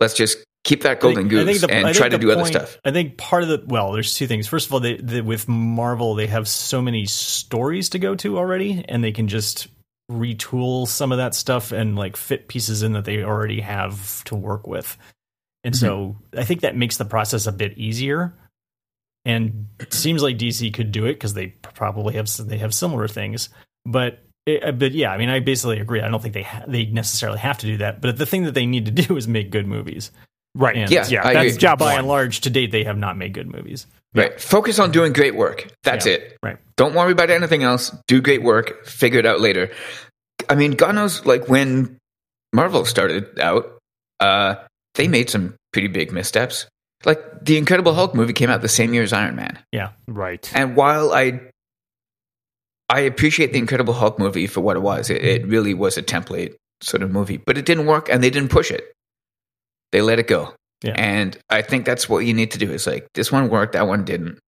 [0.00, 2.78] Let's just keep that golden think- goose the- and try to do other stuff.
[2.84, 4.46] I think part of the well, there's two things.
[4.46, 8.38] First of all, they, they, with Marvel, they have so many stories to go to
[8.38, 9.68] already, and they can just
[10.10, 14.34] retool some of that stuff and like fit pieces in that they already have to
[14.34, 14.98] work with.
[15.62, 16.40] And so mm-hmm.
[16.40, 18.34] I think that makes the process a bit easier.
[19.24, 23.06] And it seems like DC could do it because they probably have they have similar
[23.06, 23.50] things.
[23.84, 26.00] But it, but yeah, I mean, I basically agree.
[26.00, 28.00] I don't think they ha- they necessarily have to do that.
[28.00, 30.10] But the thing that they need to do is make good movies.
[30.54, 30.76] Right.
[30.76, 31.58] And Yeah, yeah, I that's agree.
[31.58, 33.86] job by and large, to date, they have not made good movies.
[34.14, 34.40] Right.
[34.40, 35.68] Focus on doing great work.
[35.84, 36.14] That's Yeah.
[36.14, 36.36] it.
[36.42, 36.56] Right.
[36.76, 37.90] Don't worry about anything else.
[38.08, 38.84] Do great work.
[38.84, 39.70] Figure it out later.
[40.48, 41.96] I mean, God knows, like when
[42.52, 43.78] Marvel started out,
[44.18, 44.56] uh,
[44.96, 46.66] they made some pretty big missteps.
[47.04, 49.58] Like the Incredible Hulk movie came out the same year as Iron Man.
[49.72, 49.90] Yeah.
[50.08, 50.50] Right.
[50.54, 51.40] And while I
[52.88, 56.02] I appreciate the Incredible Hulk movie for what it was, it, it really was a
[56.02, 58.92] template sort of movie, but it didn't work and they didn't push it.
[59.92, 60.54] They let it go.
[60.82, 60.94] Yeah.
[60.96, 63.86] And I think that's what you need to do is like this one worked, that
[63.86, 64.38] one didn't.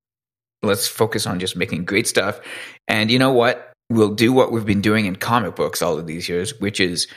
[0.63, 2.41] Let's focus on just making great stuff.
[2.89, 3.73] And you know what?
[3.91, 7.09] We'll do what we've been doing in comic books all of these years, which is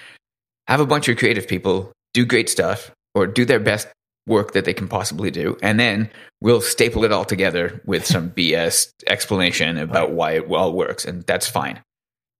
[0.67, 3.87] have a bunch of creative people do great stuff or do their best
[4.27, 5.57] work that they can possibly do.
[5.61, 6.09] And then
[6.41, 11.05] we'll staple it all together with some BS explanation about why it all works.
[11.05, 11.81] And that's fine.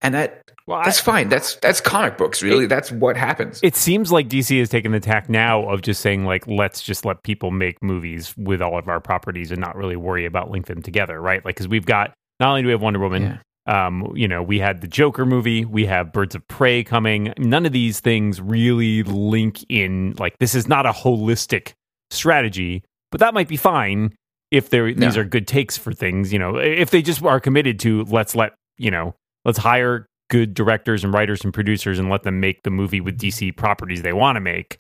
[0.06, 1.30] And that Well, that's fine.
[1.30, 2.68] That's that's comic books, really.
[2.68, 3.60] that's what happens.
[3.63, 7.06] it seems like DC has taken the tack now of just saying like let's just
[7.06, 10.76] let people make movies with all of our properties and not really worry about linking
[10.76, 11.44] them together, right?
[11.44, 14.60] Like because we've got not only do we have Wonder Woman, um, you know, we
[14.60, 17.34] had the Joker movie, we have Birds of Prey coming.
[17.38, 20.13] None of these things really link in.
[20.20, 21.74] Like this is not a holistic
[22.12, 24.15] strategy, but that might be fine
[24.52, 26.32] if they're these are good takes for things.
[26.32, 29.15] You know, if they just are committed to let's let you know
[29.46, 33.18] let's hire good directors and writers and producers and let them make the movie with
[33.18, 34.78] DC properties they want to make.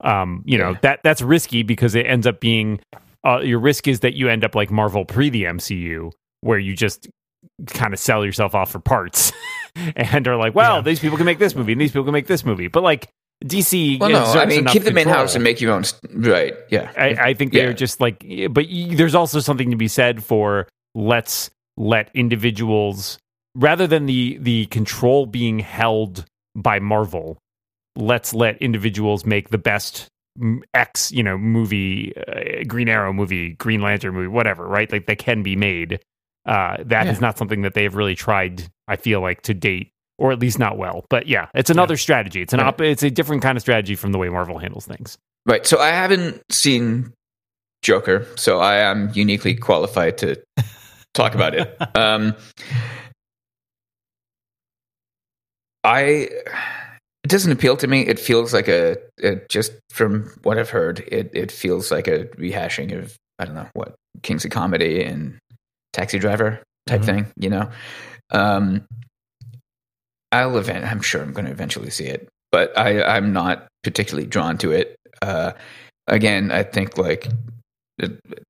[0.00, 0.78] Um, you know Yeah.
[0.82, 2.80] that that's risky because it ends up being
[3.26, 6.74] uh, your risk is that you end up like Marvel pre the MCU, where you
[6.76, 7.08] just
[7.66, 9.32] kind of sell yourself off for parts
[9.96, 10.82] and are like, well, Yeah.
[10.82, 13.08] these people can make this movie and these people can make this movie, but like
[13.44, 15.84] DC, Well, no, I mean, enough keep them in house and make your own.
[15.84, 16.54] St- right?
[16.70, 16.90] Yeah.
[16.96, 17.72] I, I think they're Yeah.
[17.74, 18.18] just like,
[18.50, 23.18] but y- there's also something to be said for let's let individuals
[23.54, 27.38] rather than the the control being held by Marvel.
[27.96, 30.06] Let's let individuals make the best
[30.72, 34.90] X, you know, movie, uh, Green Arrow movie, Green Lantern movie, whatever, right?
[34.92, 35.98] Like they can be made.
[36.46, 37.20] Uh, that is Yeah.
[37.26, 38.68] not something that they have really tried.
[38.86, 41.04] I feel like to date, or at least not well.
[41.10, 42.40] But yeah, it's another strategy.
[42.40, 45.18] It's an op- it's a different kind of strategy from the way Marvel handles things.
[45.44, 45.66] Right.
[45.66, 47.12] So I haven't seen
[47.82, 50.40] Joker, so I am uniquely qualified to
[51.14, 51.76] talk about it.
[51.96, 52.34] Um,
[55.88, 56.28] I
[57.24, 58.02] it doesn't appeal to me.
[58.02, 62.26] It feels like a it just from what I've heard, it it feels like a
[62.36, 65.38] rehashing of I don't know what Kings of Comedy and
[65.92, 67.04] Taxi Driver type Mhm.
[67.06, 67.26] thing.
[67.38, 67.70] You know,
[68.32, 68.84] um,
[70.32, 70.84] I'll event.
[70.84, 74.72] I'm sure I'm going to eventually see it, but I I'm not particularly drawn to
[74.72, 74.96] it.
[75.22, 75.52] Uh,
[76.06, 77.28] again, I think like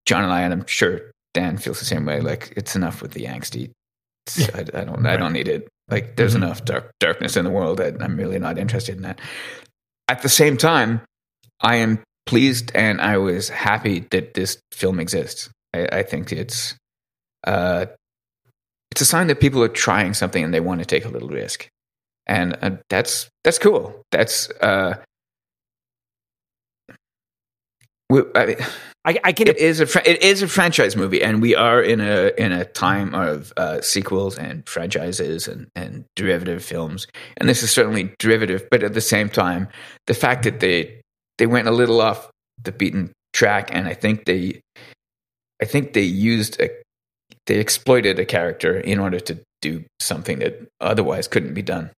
[0.06, 2.20] John and I, and I'm sure Dan feels the same way.
[2.20, 3.70] Like it's enough with the angsty.
[4.54, 5.06] I, I don't.
[5.06, 5.68] I don't need it.
[5.88, 6.42] Like there's Mhm.
[6.42, 9.20] enough dark, darkness in the world that I'm really not interested in that.
[10.08, 11.00] At the same time,
[11.60, 15.48] I am pleased and I was happy that this film exists.
[15.74, 16.74] I, I think it's
[17.46, 17.86] uh,
[18.90, 21.28] it's a sign that people are trying something and they want to take a little
[21.28, 21.68] risk,
[22.26, 24.02] and uh, that's that's cool.
[24.12, 24.96] That's uh,
[28.10, 28.56] we, I,
[29.04, 32.00] I, I can it is a it is a franchise movie, and we are in
[32.00, 37.62] a in a time of uh, sequels and franchises and and derivative films, and this
[37.62, 38.66] is certainly derivative.
[38.70, 39.68] But at the same time,
[40.06, 41.00] the fact that they
[41.38, 42.30] they went a little off
[42.62, 44.60] the beaten track, and I think they
[45.62, 46.70] I think they used a
[47.46, 51.90] they exploited a character in order to do something that otherwise couldn't be done.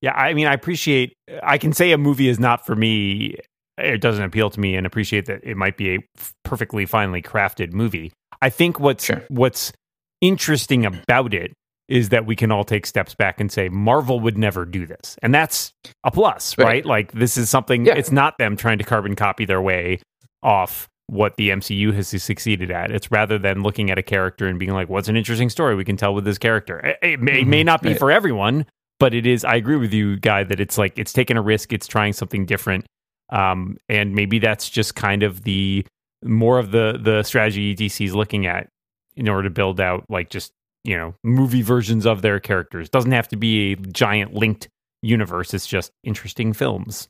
[0.00, 1.14] Yeah, I mean, I appreciate.
[1.42, 3.36] I can say a movie is not for me.
[3.78, 5.98] It doesn't appeal to me, and appreciate that it might be a
[6.44, 8.12] perfectly finely crafted movie.
[8.40, 9.22] I think what's Sure.
[9.28, 9.72] what's
[10.20, 11.52] interesting about it
[11.88, 15.16] is that we can all take steps back and say Marvel would never do this,
[15.22, 15.72] and that's
[16.04, 16.66] a plus, right?
[16.66, 16.86] Right.
[16.86, 17.84] Like this is something.
[17.86, 17.94] Yeah.
[17.94, 20.00] It's not them trying to carbon copy their way
[20.42, 22.90] off what the MCU has succeeded at.
[22.90, 25.84] It's rather than looking at a character and being like, "What's an interesting story we
[25.84, 27.66] can tell with this character?" It, it may, it may mm-hmm.
[27.66, 27.98] not be Right.
[27.98, 28.66] for everyone,
[28.98, 29.44] but it is.
[29.44, 31.72] I agree with you, guy, that it's like it's taking a risk.
[31.72, 32.86] It's trying something different,
[33.32, 35.84] um, and maybe that's just kind of the
[36.24, 38.68] more of the the strategy DC is looking at
[39.16, 40.52] in order to build out like just
[40.84, 42.88] you know movie versions of their characters.
[42.88, 44.68] Doesn't have to be a giant linked
[45.02, 45.52] universe.
[45.54, 47.08] It's just interesting films.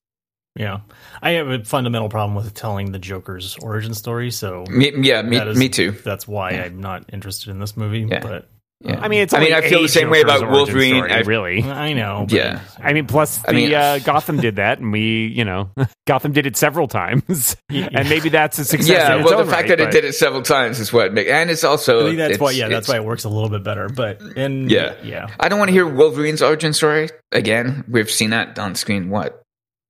[0.55, 0.81] Yeah,
[1.23, 4.31] I have a fundamental problem with telling the Joker's origin story.
[4.31, 5.93] So Me, yeah, me, that is- me too.
[5.93, 6.65] That's why Yeah.
[6.65, 8.01] I'm not interested in this movie.
[8.01, 8.21] Yeah.
[8.21, 8.49] But
[8.85, 8.99] Yeah.
[9.01, 9.33] I mean, it's.
[9.33, 10.97] I mean, I feel the same way about Wolverine.
[10.97, 11.63] story, I've- really.
[11.63, 12.27] I know.
[12.29, 12.61] but- Yeah.
[12.81, 15.71] I mean, plus the I mean- uh, Gotham did that, and we, you know,
[16.07, 18.89] Gotham did it several times, and maybe that's a success.
[18.89, 20.93] yeah, in its well, the own fact right, that it did it several times is
[20.93, 22.51] what makes, and it's also I think that's why.
[22.53, 23.89] Yeah, that's why it works a little bit better.
[23.89, 24.95] But and Yeah.
[25.03, 27.85] yeah, I don't want to hear Wolverine's origin story again.
[27.89, 29.43] We've seen that on screen what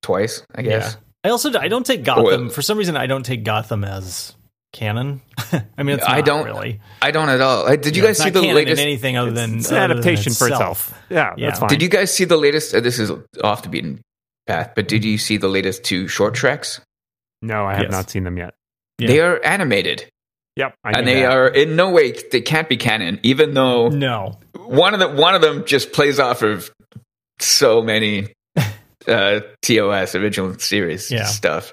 [0.02, 0.94] twice, I guess.
[0.94, 1.00] Yeah.
[1.24, 2.96] I also I don't take Gotham Well- for some reason.
[2.96, 4.34] I don't take Gotham as
[4.72, 5.20] canon.
[5.78, 6.80] I mean, it's I don't- really.
[7.00, 7.66] I don't at all.
[7.76, 8.80] Did you Yeah, guys it's see not the canon latest?
[8.80, 10.92] in anything other than it's an other than adaptation for itself.
[11.10, 11.48] Yeah, Yeah.
[11.48, 11.68] that's fine.
[11.68, 12.74] Did you guys see the latest?
[12.74, 13.10] Uh, this is
[13.44, 14.00] off the beaten
[14.46, 16.80] path, but did you see the latest two short treks?
[17.42, 17.90] no, I have Yes.
[17.92, 18.54] not seen them yet.
[18.98, 19.08] Yeah.
[19.08, 20.06] They are animated,
[20.56, 21.32] Yep, I and they that.
[21.32, 23.18] are in no way they can't be canon.
[23.24, 26.70] Even though No, one of them one of them just plays off of
[27.40, 28.28] so many
[29.08, 31.24] uh, TOS original series Yeah.
[31.24, 31.72] stuff.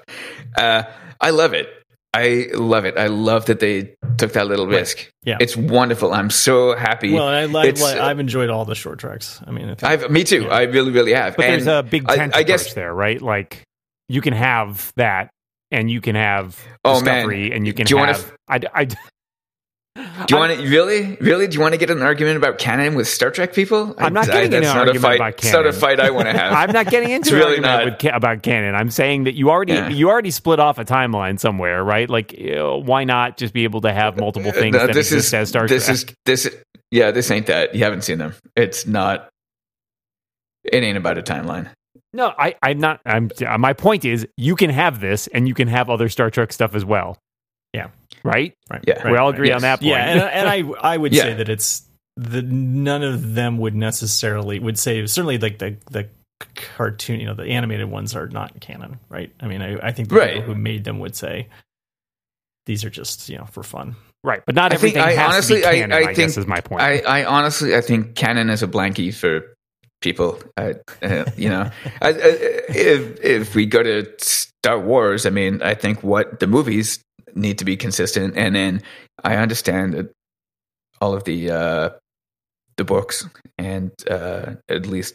[0.56, 0.82] Uh,
[1.20, 1.68] I love it.
[2.12, 2.96] I love it.
[2.98, 5.10] I love that they took that little risk.
[5.22, 5.36] Yeah.
[5.40, 6.12] it's wonderful.
[6.12, 7.12] I'm so happy.
[7.12, 9.40] Well, I, like It's, uh, I've enjoyed all the short treks.
[9.46, 10.48] I mean, I think, I've, me too.
[10.48, 11.36] I really, really have.
[11.36, 12.74] But there's a big I- tent I, approach guess.
[12.74, 13.22] there, right?
[13.22, 13.62] Like
[14.08, 15.30] you can have that,
[15.70, 17.04] and you can have Oh, man.
[17.04, 18.32] discovery, and you can Do you wanna have.
[18.48, 18.88] I, I,
[20.26, 21.46] Do you want to really, really?
[21.46, 23.94] Do you want to get an argument about canon with Star Trek people?
[23.98, 25.14] I'm not I- getting in that's an argument a fight.
[25.16, 26.52] about It's not a fight I want to have.
[26.52, 28.02] I'm not getting into really argument not.
[28.04, 28.74] with about canon.
[28.74, 29.88] I'm saying that you already Yeah.
[29.88, 32.08] you already split off a timeline somewhere, right?
[32.10, 35.12] Like, you know, why not just be able to have multiple things No, that this
[35.12, 35.94] exist is as Star this Trek?
[35.94, 36.56] is this.
[36.90, 37.74] Yeah, this ain't that.
[37.74, 38.34] You haven't seen them.
[38.56, 39.28] It's not.
[40.64, 41.68] It ain't about a timeline.
[42.12, 43.00] no, I, I'm not.
[43.06, 43.30] I'm.
[43.58, 46.74] My point is, you can have this, and you can have other Star Trek stuff
[46.74, 47.16] as well.
[47.72, 47.88] Yeah.
[48.22, 48.54] Right.
[48.70, 49.10] right, Yeah.
[49.10, 49.56] we all agree Yes.
[49.56, 49.90] on that point.
[49.90, 51.22] Yeah, and, and I I would Yeah.
[51.22, 51.82] say that it's
[52.16, 56.08] the none of them would necessarily would say certainly like the the
[56.76, 59.32] cartoon you know the animated ones are not canon, right?
[59.40, 60.34] I mean, I, I think the Right.
[60.34, 61.48] people who made them would say
[62.66, 63.96] these are just you know for fun.
[64.22, 64.42] right.
[64.46, 66.46] But not I think- everything I honestly- to be I- I I, think guess is
[66.46, 66.82] my point.
[66.82, 69.54] I, I honestly, I think canon is a blankie for
[70.02, 70.38] people.
[70.58, 71.70] I, uh, you know,
[72.02, 72.12] I, I,
[72.68, 77.00] if if we go to Star Wars, I mean, I think what the movies
[77.34, 78.82] need to be consistent, and then
[79.22, 80.12] I understand that
[81.00, 81.90] all of the uh,
[82.76, 85.14] the books, and uh, at least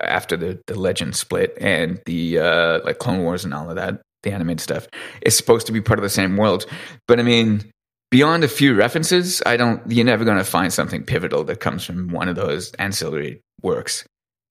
[0.00, 4.02] after the the Legend split and the uh, like Clone Wars and all of that,
[4.22, 4.88] the animated stuff
[5.22, 6.66] is supposed to be part of the same world.
[7.06, 7.70] But I mean,
[8.10, 9.82] beyond a few references, I don't.
[9.90, 14.04] You're never going to find something pivotal that comes from one of those ancillary works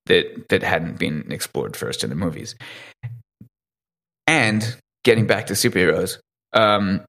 [0.06, 2.54] that that hadn't been explored first in the movies.
[4.26, 6.18] And getting back to superheroes,
[6.52, 7.02] um,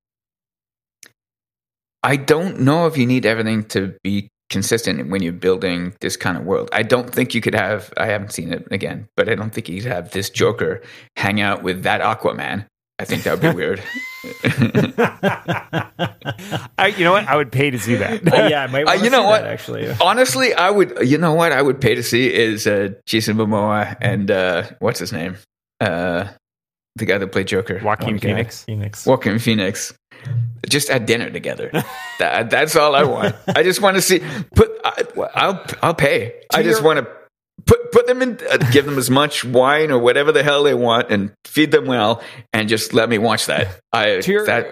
[2.03, 6.37] I don't know if you need everything to be consistent when you're building this kind
[6.37, 6.69] of world.
[6.73, 7.93] I don't think you could have.
[7.97, 10.81] I haven't seen it again, but I don't think you could have this Joker
[11.15, 12.65] hang out with that Aquaman.
[12.99, 13.81] I think that would be weird.
[16.77, 17.27] I, you know what?
[17.27, 18.21] I would pay to see that.
[18.49, 19.41] yeah, I might Uh, wanna you know see what?
[19.41, 19.89] that, actually.
[20.01, 21.07] Honestly, I would.
[21.07, 21.51] You know what?
[21.51, 25.37] I would pay to see is uh, Jason Momoa and uh, what's his name,
[25.81, 26.27] uh,
[26.95, 28.19] the guy that played Joker, Joaquin One.
[28.19, 28.63] Phoenix.
[28.65, 29.05] Phoenix.
[29.05, 29.93] Joaquin Phoenix,
[30.69, 31.71] just at dinner together.
[32.19, 33.35] that, that's all I want.
[33.47, 34.21] I just want to see.
[34.55, 34.71] Put.
[34.83, 35.03] I,
[35.35, 35.65] I'll.
[35.81, 36.41] I'll pay.
[36.53, 37.07] I just your- want to
[37.65, 38.39] put put them in.
[38.49, 41.85] Uh, give them as much wine or whatever the hell they want, and feed them
[41.85, 43.79] well, and just let me watch that.
[43.91, 44.67] I to your, that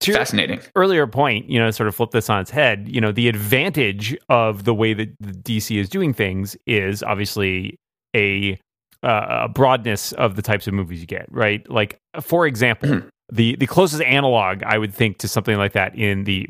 [0.00, 0.60] to your fascinating.
[0.76, 2.88] earlier point, you know, sort of flip this on its head.
[2.88, 7.78] You know, the advantage of the way that the DC is doing things is obviously
[8.14, 8.58] a,
[9.02, 11.68] uh, a broadness of the types of movies you get, right?
[11.70, 13.08] Like, for example, Mhm.
[13.32, 16.46] the the closest analog I would think to something like that in the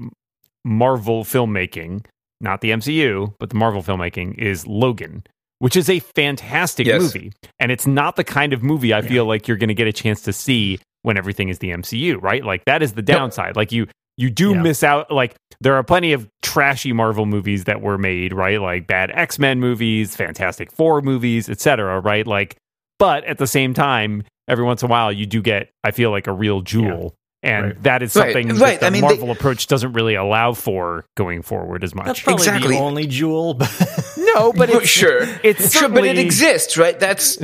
[0.65, 2.05] Marvel filmmaking,
[2.41, 5.25] not the MCU, but the Marvel filmmaking, is Logan.
[5.59, 7.01] Which is a fantastic Yes.
[7.03, 7.33] movie.
[7.61, 9.93] And it's not the kind of movie I feel like you're going to get a
[9.93, 12.45] chance to see when everything is the MCU, right?
[12.45, 13.55] Like that is the downside.
[13.55, 13.87] Like you
[14.23, 14.63] you do Yeah.
[14.63, 18.61] miss out like there are plenty of trashy Marvel movies that were made, right?
[18.61, 22.27] Like bad X-Men movies, Fantastic Four movies, etc., right?
[22.27, 22.57] Like
[22.99, 26.11] but at the same time, every once in a while you do get I feel
[26.11, 27.15] like a real jewel.
[27.45, 27.83] And Right.
[27.83, 28.79] that is something right.
[28.79, 32.07] that the I mean, they- Marvel approach doesn't really allow for going forward as much.
[32.07, 32.77] That's probably Exactly.
[32.77, 33.55] the only jewel.
[33.55, 33.69] But
[34.17, 36.99] no, but it's sure, it's sure, but it exists, right?
[37.01, 37.39] That's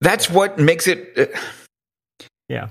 [0.00, 1.12] that's what makes it.
[1.18, 1.26] Uh,
[2.48, 2.68] yeah.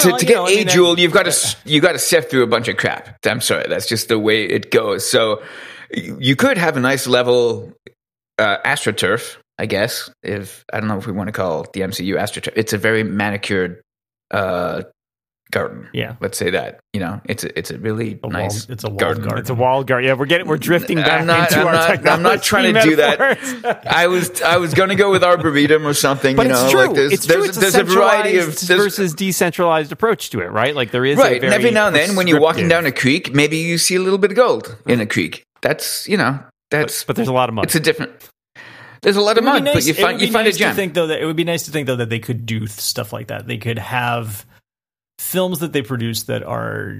[0.00, 1.98] To, Well, to get know, I a mean, jewel, you've got to you got to
[1.98, 3.18] sift through a bunch of crap.
[3.26, 5.08] I'm sorry, that's just the way it goes.
[5.08, 5.42] So
[5.92, 7.72] you you could have a nice level
[8.38, 10.10] uh, astroturf, I guess.
[10.22, 13.02] If I don't know if we want to call the MCU astroturf, it's a very
[13.02, 13.82] manicured
[14.30, 14.82] uh,
[15.50, 15.88] garden.
[15.92, 16.16] Yeah.
[16.20, 16.80] Let's say that.
[16.92, 18.66] You know, it's a, it's a really A nice.
[18.66, 19.22] wall, it's a walled garden.
[19.22, 19.38] garden.
[19.40, 20.08] It's a wall garden.
[20.08, 22.74] Yeah, we're getting we're drifting I'm back not- into I'm our not- I'm not trying
[22.74, 23.86] to do that.
[23.86, 26.36] I was I was going to go with arboretum or something.
[26.36, 26.80] but you know, it's true.
[26.80, 27.34] like there's it's true.
[27.42, 30.74] there's, It's a there's a variety of versus decentralized approach to it, right?
[30.74, 31.42] Like there is a right.
[31.44, 34.00] And every now and then, when you're walking down a creek, maybe you see a
[34.00, 35.42] little bit of gold in a creek.
[35.62, 36.38] That's you know
[36.70, 37.66] that's but there's a lot of money.
[37.66, 38.12] it's a different.
[39.00, 40.32] There's a lot of money, be mud, but nice- you it find would you be
[40.32, 40.74] find nice a to gem.
[40.74, 43.12] think though that it would be nice to think though that they could do stuff
[43.12, 43.46] like that.
[43.46, 44.44] They could have
[45.18, 46.96] films that they produce that are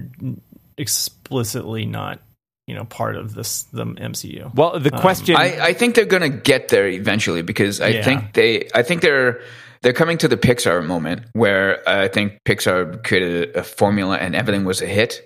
[0.77, 2.21] explicitly not
[2.67, 4.55] you know part of this the MCU.
[4.55, 7.89] well, the Um, question I, I think they're going to get there eventually because I
[7.89, 8.05] Yeah.
[8.05, 9.41] think they I think they're
[9.83, 14.65] they're coming to the Pixar moment where I think Pixar created a formula and everything
[14.65, 15.25] was a hit,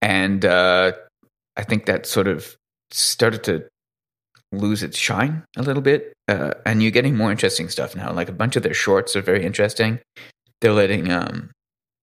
[0.00, 0.92] and uh,
[1.56, 2.56] I think that sort of
[2.90, 3.68] started to
[4.52, 6.14] lose its shine a little bit.
[6.28, 8.10] Uh, and you're getting more interesting stuff now.
[8.10, 10.00] Like a bunch of their shorts are very interesting.
[10.62, 11.50] They're letting um,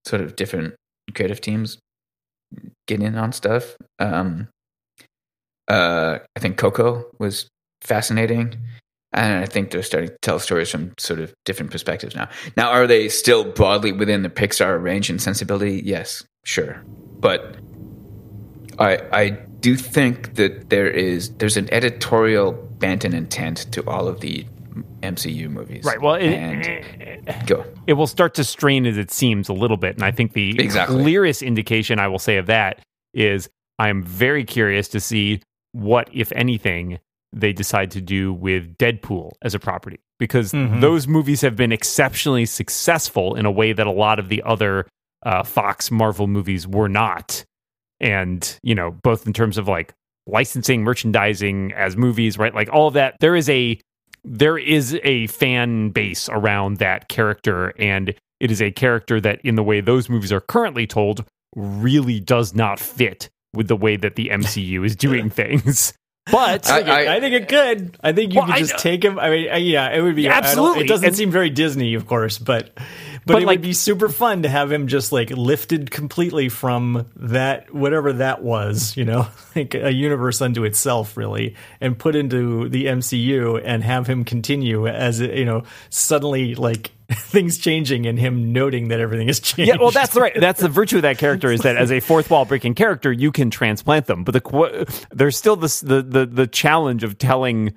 [0.06, 0.76] sort of different
[1.14, 1.78] creative teams
[2.88, 3.76] get in on stuff.
[4.00, 4.48] Um,
[5.68, 7.48] uh, I think Coco was
[7.82, 8.56] fascinating.
[9.14, 12.28] And I think they're starting to tell stories from sort of different perspectives now.
[12.58, 15.82] Now, are they still broadly within the Pixar range and sensibility?
[15.86, 16.84] Yes, sure.
[17.20, 17.56] But
[18.78, 19.30] I I
[19.62, 24.46] do think that there is there's an editorial bent and intent to all of the
[25.06, 25.84] MCU movies.
[25.86, 26.02] Right.
[26.02, 27.66] Well, it, and go.
[27.88, 30.60] It will start to strain as it seems a little bit, and I think the
[30.60, 31.02] exactly.
[31.02, 32.82] clearest indication I will say of that
[33.14, 35.42] is I am very curious to see
[35.72, 37.00] what, if anything,
[37.34, 40.80] they decide to do with Deadpool as a property because mm-hmm.
[40.80, 44.88] those movies have been exceptionally successful in a way that a lot of the other
[45.26, 47.44] uh, Fox Marvel movies were not.
[48.00, 49.94] And, you know, both in terms of like
[50.28, 52.56] licensing, merchandising as movies, right?
[52.56, 53.80] Like all of that, there is a
[54.26, 59.56] there is a fan base around that character and it is a character that in
[59.56, 64.16] the way those movies are currently told really does not fit with the way that
[64.16, 65.94] the MCU is doing things.
[66.32, 67.98] But I, I, I, think it could.
[68.04, 69.20] I think you well, could just take him.
[69.20, 70.86] I mean, yeah, it would be absolutely.
[70.86, 72.72] It doesn't and, seem very Disney, of course, but
[73.26, 76.50] but, but it like, would be super fun to have him just like lifted completely
[76.50, 82.16] from that whatever that was, you know, like a universe unto itself, really, and put
[82.16, 88.18] into the MCU and have him continue as you know suddenly like things changing and
[88.18, 89.70] him noting that everything has changed.
[89.70, 90.34] Yeah, well, that's right.
[90.40, 93.32] That's the virtue of that character is that as a fourth wall breaking character, you
[93.32, 94.24] can transplant them.
[94.24, 97.76] But the there's still this the the the challenge of telling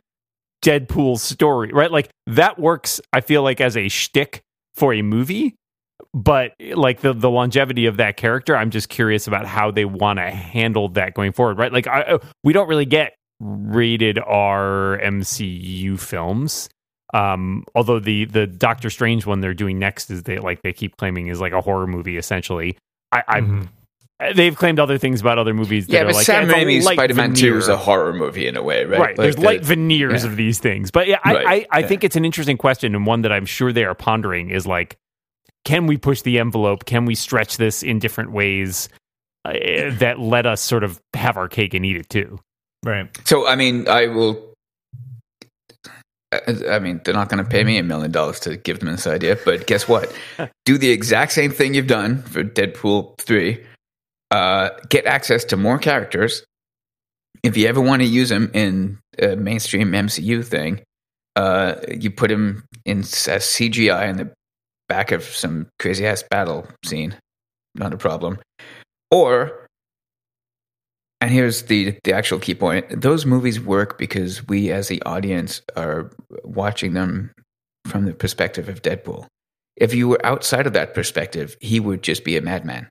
[0.62, 1.90] Deadpool's story, right?
[1.90, 3.00] Like that works.
[3.12, 4.40] I feel like as a shtick
[4.74, 5.56] for a movie,
[6.14, 10.18] but like the the longevity of that character, I'm just curious about how they want
[10.18, 11.72] to handle that going forward, right?
[11.72, 16.68] Like I, we don't really get rated R MCU films
[17.14, 20.96] um, although the the Doctor Strange one they're doing next is they like they keep
[20.96, 22.76] claiming is like a horror movie essentially.
[23.12, 24.34] I, I mm-hmm.
[24.34, 25.86] they've claimed other things about other movies.
[25.86, 28.62] That yeah, but like, Sam Raimi's Spider Man Two is a horror movie in a
[28.62, 29.00] way, right?
[29.00, 29.18] Right.
[29.18, 30.30] Like There's the, light veneers yeah.
[30.30, 31.46] of these things, but yeah, I right.
[31.46, 31.86] I, I yeah.
[31.86, 34.98] think it's an interesting question and one that I'm sure they are pondering is like,
[35.64, 36.84] can we push the envelope?
[36.84, 38.90] Can we stretch this in different ways
[39.46, 39.52] uh,
[39.98, 42.38] that let us sort of have our cake and eat it too?
[42.84, 43.08] Right.
[43.26, 44.47] So I mean, I will
[46.30, 49.06] I mean, they're not going to pay me a million dollars to give them this
[49.06, 50.14] idea, but guess what?
[50.64, 53.64] Do the exact same thing you've done for Deadpool 3.
[54.30, 56.44] Uh, get access to more characters.
[57.42, 60.82] If you ever want to use them in a mainstream MCU thing,
[61.36, 64.30] uh, you put him in as CGI in the
[64.88, 67.16] back of some crazy ass battle scene.
[67.74, 68.38] Not a problem.
[69.10, 69.67] Or
[71.20, 75.62] and here's the the actual key point: those movies work because we, as the audience,
[75.76, 76.10] are
[76.44, 77.32] watching them
[77.86, 79.26] from the perspective of Deadpool.
[79.76, 82.88] If you were outside of that perspective, he would just be a madman.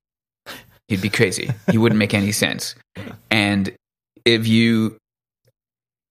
[0.87, 1.49] He'd be crazy.
[1.69, 2.75] he wouldn't make any sense.
[3.29, 3.73] And
[4.25, 4.97] if you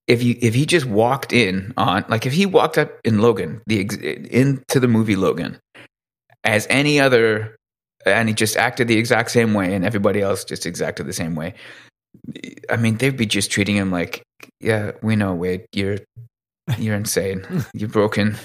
[0.07, 3.61] if you if he just walked in on like if he walked up in Logan
[3.67, 3.81] the
[4.31, 5.59] into the movie Logan
[6.45, 7.57] as any other
[8.05, 11.35] and he just acted the exact same way and everybody else just exacted the same
[11.35, 11.55] way
[12.71, 14.23] I mean, they'd be just treating him like,
[14.61, 15.99] yeah, we know, Wade, you're
[16.79, 18.37] you're insane, you're broken,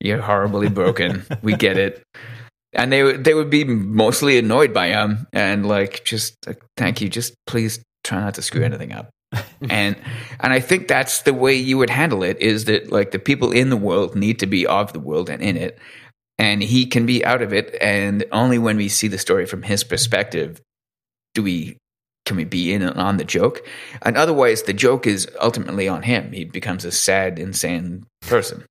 [0.00, 1.24] you're horribly broken.
[1.42, 2.02] we get it,
[2.72, 7.08] and they they would be mostly annoyed by him and like just like, thank you,
[7.08, 9.10] just please try not to screw anything up.
[9.68, 9.96] and
[10.40, 13.50] and I think that's the way you would handle it is that like the people
[13.52, 15.78] in the world need to be of the world and in it.
[16.38, 17.74] And he can be out of it.
[17.80, 20.60] And only when we see the story from his perspective
[21.34, 21.78] do we
[22.26, 23.66] can we be in on the joke?
[24.02, 26.32] And otherwise, the joke is ultimately on him.
[26.32, 28.64] He becomes a sad, insane person.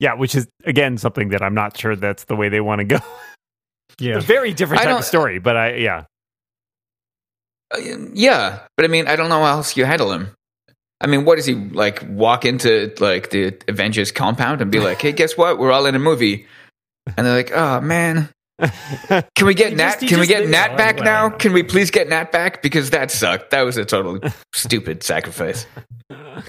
[0.00, 2.84] Yeah, which is again something that I'm not sure that's the way they want to
[2.84, 2.98] go.
[4.00, 6.04] Yeah, a very different type of story, but I yeah,
[7.74, 7.80] uh,
[8.14, 10.34] yeah, but I mean, I don't know how else you handle him.
[11.00, 12.04] I mean, what does he like?
[12.08, 15.58] Walk into like the Avengers compound and be like, "Hey, guess what?
[15.58, 16.46] We're all in a movie,"
[17.16, 18.30] and they're like, "Oh man."
[19.34, 20.00] Can we get Nat?
[20.00, 21.30] Just, can we get Nat back oh, now?
[21.30, 23.50] Can we please get Nat back because that sucked.
[23.50, 24.18] That was a total
[24.52, 25.64] stupid sacrifice.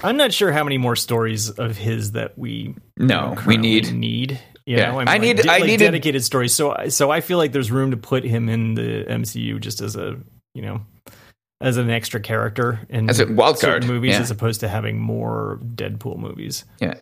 [0.02, 4.40] I'm not sure how many more stories of his that we no we need need.
[4.66, 6.52] You yeah, know, I, mean, need like, I need dedicated stories.
[6.52, 9.94] So so I feel like there's room to put him in the MCU just as
[9.94, 10.18] a
[10.54, 10.80] you know
[11.60, 14.20] as an extra character in as a wild card movies yeah.
[14.20, 16.64] as opposed to having more Deadpool movies.
[16.80, 16.94] Yeah.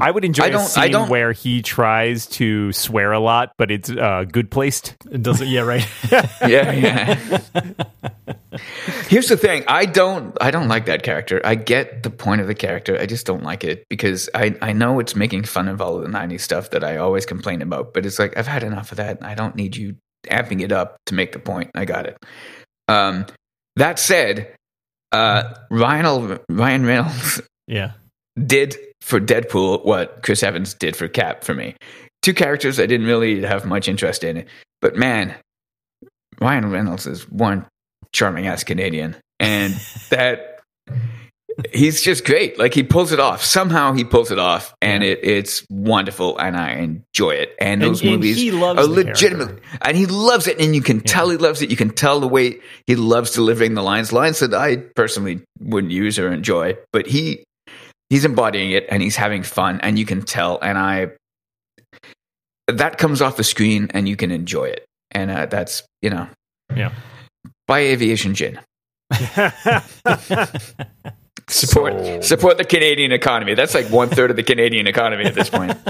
[0.00, 3.20] I would enjoy I don't, a scene I don't, where he tries to swear a
[3.20, 4.96] lot, but it's uh, good placed.
[5.10, 5.48] It doesn't.
[5.48, 5.86] Yeah, right.
[6.12, 7.40] yeah, yeah.
[9.08, 11.40] Here's the thing: I don't, I don't like that character.
[11.44, 12.98] I get the point of the character.
[12.98, 16.02] I just don't like it because I, I know it's making fun of all of
[16.02, 17.92] the '90s stuff that I always complain about.
[17.92, 19.22] But it's like I've had enough of that.
[19.22, 19.96] I don't need you
[20.28, 21.70] amping it up to make the point.
[21.74, 22.16] I got it.
[22.88, 23.26] Um,
[23.76, 24.54] that said,
[25.12, 27.92] uh, Ryan Ryan Reynolds, yeah,
[28.38, 31.74] did for Deadpool what Chris Evans did for Cap for me.
[32.22, 34.46] Two characters I didn't really have much interest in,
[34.80, 35.34] but man,
[36.40, 37.66] Ryan Reynolds is one
[38.12, 39.74] charming ass Canadian, and
[40.10, 40.60] that
[41.72, 42.58] he's just great.
[42.58, 43.44] Like he pulls it off.
[43.44, 47.54] Somehow he pulls it off, and it, it's wonderful, and I enjoy it.
[47.60, 49.78] And those And- and movies he loves are the legitimate, character.
[49.82, 51.70] and he loves it, and you can tell he loves it.
[51.70, 55.92] You can tell the way he loves delivering the lines, lines that I personally wouldn't
[55.92, 57.44] use or enjoy, but he
[58.12, 60.58] he's embodying it, and he's having fun, and you can tell.
[60.60, 61.12] And I
[62.68, 66.28] that comes off the screen, and you can enjoy it, and uh, that's you know,
[66.76, 66.92] Yeah.
[67.66, 68.60] buy aviation gin.
[71.48, 73.54] Support So- support the Canadian economy.
[73.54, 75.76] That's like one third of the Canadian economy at this point.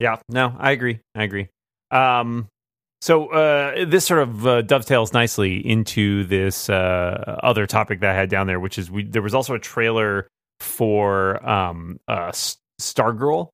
[0.00, 1.00] Yeah, no, I agree.
[1.16, 1.48] I agree.
[1.90, 2.46] Um,
[3.00, 8.14] so uh, this sort of uh, dovetails nicely into this uh, other topic that I
[8.14, 10.28] had down there, which is we there was also a trailer
[10.60, 12.32] for um, uh,
[12.80, 13.48] Stargirl,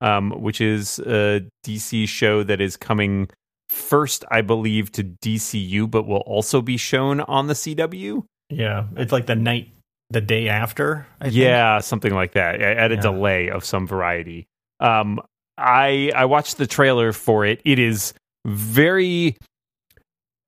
[0.00, 3.28] um, which is a DC show that is coming
[3.68, 8.24] first, I believe, to DCU, but will also be shown on the CW.
[8.48, 9.70] yeah, it's like the night,
[10.10, 11.06] the day after.
[11.20, 11.36] I think.
[11.36, 13.00] Yeah, something like that at a Yeah.
[13.00, 14.46] delay of some variety.
[14.80, 15.20] Um,
[15.56, 17.60] I I watched the trailer for it.
[17.64, 18.12] It is
[18.46, 19.36] very.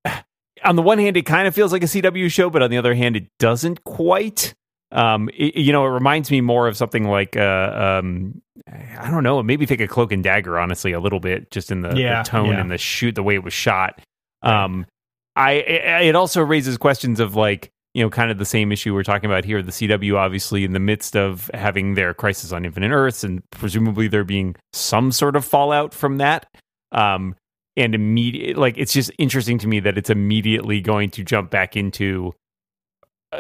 [0.65, 2.77] On the one hand, it kind of feels like a CW show, but on the
[2.79, 4.55] other hand, it doesn't quite.
[4.93, 8.41] Um, it- you know, it reminds me more of something like, uh, um,
[8.99, 11.81] I don't know, maybe think a Cloak and Dagger, honestly, a little bit, just in
[11.81, 12.61] the, Yeah, the tone yeah.
[12.61, 14.01] and the shoot, the way it was shot.
[14.43, 14.87] Um,
[15.35, 19.03] I it also raises questions of like you know kind of the same issue we're
[19.03, 19.63] talking about here.
[19.63, 24.09] The CW obviously in the midst of having their Crisis on Infinite Earths and presumably
[24.09, 26.47] there being some sort of fallout from that.
[26.93, 27.35] Um,
[27.77, 31.77] and immediate like it's just interesting to me that it's immediately going to jump back
[31.77, 32.35] into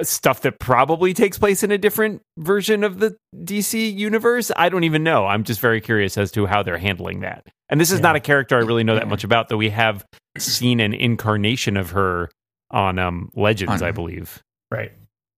[0.03, 4.51] stuff that probably takes place in a different version of the DC universe.
[4.57, 5.27] I don't even know.
[5.27, 7.47] I'm just very curious as to how they're handling that.
[7.69, 8.05] And this is Yeah.
[8.05, 10.05] not a character I really know that much about, though we have
[10.39, 12.31] seen an incarnation of her
[12.71, 14.41] on um, Legends, On- I believe.
[14.71, 14.93] Right.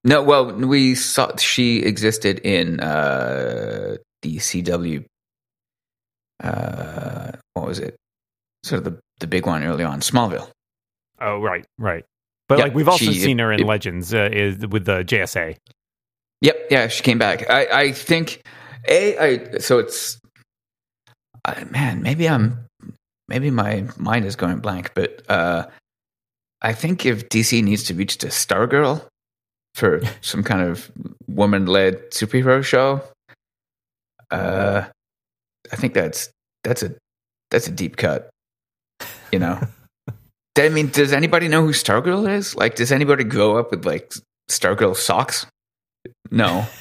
[0.05, 5.05] No, well, we saw she existed in uh, the CW.
[6.42, 7.96] Uh, what was it?
[8.62, 10.50] Sort of the the big one early on, Smallville.
[11.20, 12.05] Oh, right, right.
[12.49, 15.03] But Yeah, like we've also she- seen her in it- Legends uh, is with the
[15.05, 15.57] JSA.
[16.42, 17.49] Yep, yeah, she came back.
[17.49, 18.42] I I think
[18.88, 20.18] a I so it's
[21.45, 22.66] I, man maybe I'm
[23.28, 25.66] maybe my mind is going blank, but uh,
[26.61, 29.07] I think if DC needs to reach to Stargirl
[29.74, 30.90] for some kind of
[31.28, 33.01] woman led superhero show,
[34.30, 34.84] uh,
[35.72, 36.28] I think that's
[36.62, 36.95] that's a
[37.51, 38.28] that's a deep cut.
[39.32, 39.61] You know,
[40.59, 42.55] I mean, does anybody know who Stargirl is?
[42.55, 44.12] Like, does anybody grow up with like
[44.50, 45.46] Stargirl socks?
[46.30, 46.66] No.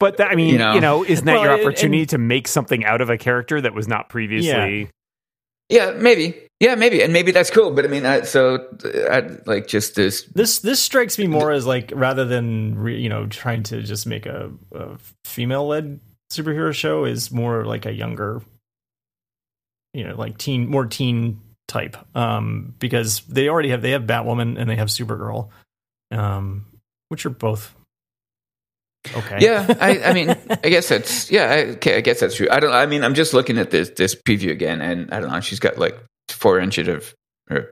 [0.00, 1.04] But that, I mean, you You know, know.
[1.04, 3.86] isn't that Well, your opportunity and- to make something out of a character that was
[3.86, 4.90] not previously?
[5.68, 6.48] Yeah, maybe.
[6.58, 7.70] Yeah, maybe, and maybe that's cool.
[7.70, 10.24] But I mean, I, so uh, I, like just this.
[10.34, 14.04] This this strikes me more as like rather than re, you know trying to just
[14.04, 16.00] make a, a female led
[16.32, 18.42] superhero show is more like a younger,
[19.94, 21.96] you know, like teen more teen type.
[22.14, 25.48] Um, because they already have they have Batwoman and they have Supergirl,
[26.10, 26.66] um,
[27.08, 27.74] which are both
[29.16, 29.38] okay.
[29.40, 31.50] Yeah, I, I mean, I guess that's yeah.
[31.50, 32.48] I, okay, I guess that's true.
[32.50, 32.72] I don't.
[32.72, 35.40] I mean, I'm just looking at this this preview again, and I don't know.
[35.40, 35.98] She's got like
[36.28, 37.14] four inches of
[37.48, 37.70] her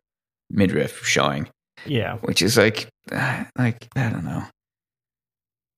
[0.50, 1.48] midriff showing,
[1.86, 2.16] yeah.
[2.18, 4.44] which is like, uh, like I don't know.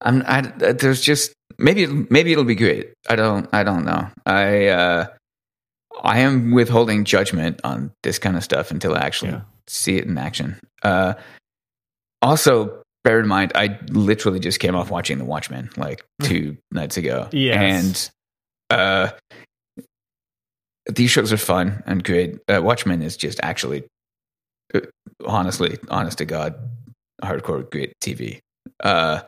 [0.00, 0.22] I'm.
[0.26, 2.92] I there's just maybe maybe it'll be great.
[3.08, 3.48] I don't.
[3.52, 4.08] I don't know.
[4.26, 4.68] I.
[4.68, 5.06] uh
[6.02, 9.40] I am withholding judgment on this kind of stuff until I actually Yeah.
[9.66, 10.58] see it in action.
[10.82, 11.14] Uh,
[12.20, 16.96] also, bear in mind, I literally just came off watching The Watchmen like two nights
[16.96, 17.28] ago.
[17.32, 18.10] Yes.
[18.70, 19.10] And uh,
[20.92, 22.38] these shows are fun and great.
[22.48, 23.84] Uh, Watchmen is just actually,
[24.74, 24.80] uh,
[25.24, 26.54] honestly, honest to God,
[27.22, 28.38] hardcore great TV.
[28.82, 29.20] Uh,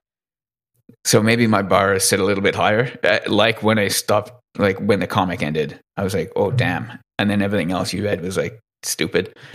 [1.04, 2.98] so maybe my bar is set a little bit higher.
[3.04, 6.98] Uh, like when I stopped, like when the comic ended, I was like, oh, damn.
[7.18, 9.34] And then everything else you read was like stupid.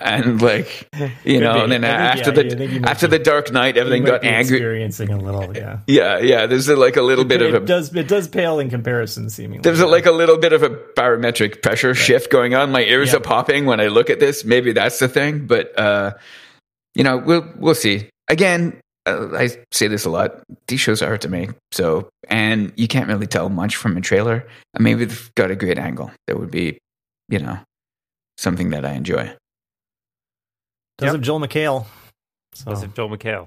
[0.00, 0.88] and like
[1.24, 4.04] you know, and then I after yeah, think the after be- the Dark Knight, everything
[4.04, 4.56] got angry.
[4.56, 5.80] Experiencing a little, yeah.
[5.86, 6.46] Yeah, yeah.
[6.46, 9.30] There's a, like a little bit it of a does it does pale in comparison,
[9.30, 9.62] seemingly.
[9.62, 12.70] there's a, like a little bit of a barometric pressure shift going on.
[12.72, 13.18] My ears Yeah.
[13.18, 14.44] are popping when I look at this.
[14.44, 16.14] Maybe that's the thing, but uh,
[16.94, 18.08] you know, we'll we'll see.
[18.28, 20.42] Again, I say this a lot.
[20.68, 24.00] These shows are hard to make, so and you can't really tell much from a
[24.00, 24.46] trailer.
[24.74, 26.78] And maybe they've got a great angle that would be,
[27.28, 27.58] you know,
[28.38, 29.24] something that I enjoy.
[30.98, 31.12] does Yep.
[31.12, 31.86] have Joel McHale.
[32.54, 33.46] So Was it Joel McHale?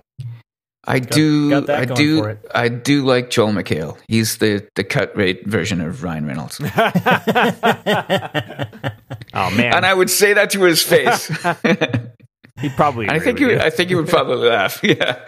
[0.89, 1.49] I do.
[1.49, 2.19] got that I do.
[2.21, 2.45] for it.
[2.53, 3.97] I do like Joel McHale.
[4.07, 6.59] He's the the cut rate version of Ryan Reynolds,
[9.33, 11.27] oh man, and I would say that to his face.
[12.61, 13.09] he'd probably.
[13.09, 13.43] I think with he.
[13.45, 13.47] you.
[13.53, 14.79] Would, I think he would probably laugh.
[14.83, 15.19] Yeah.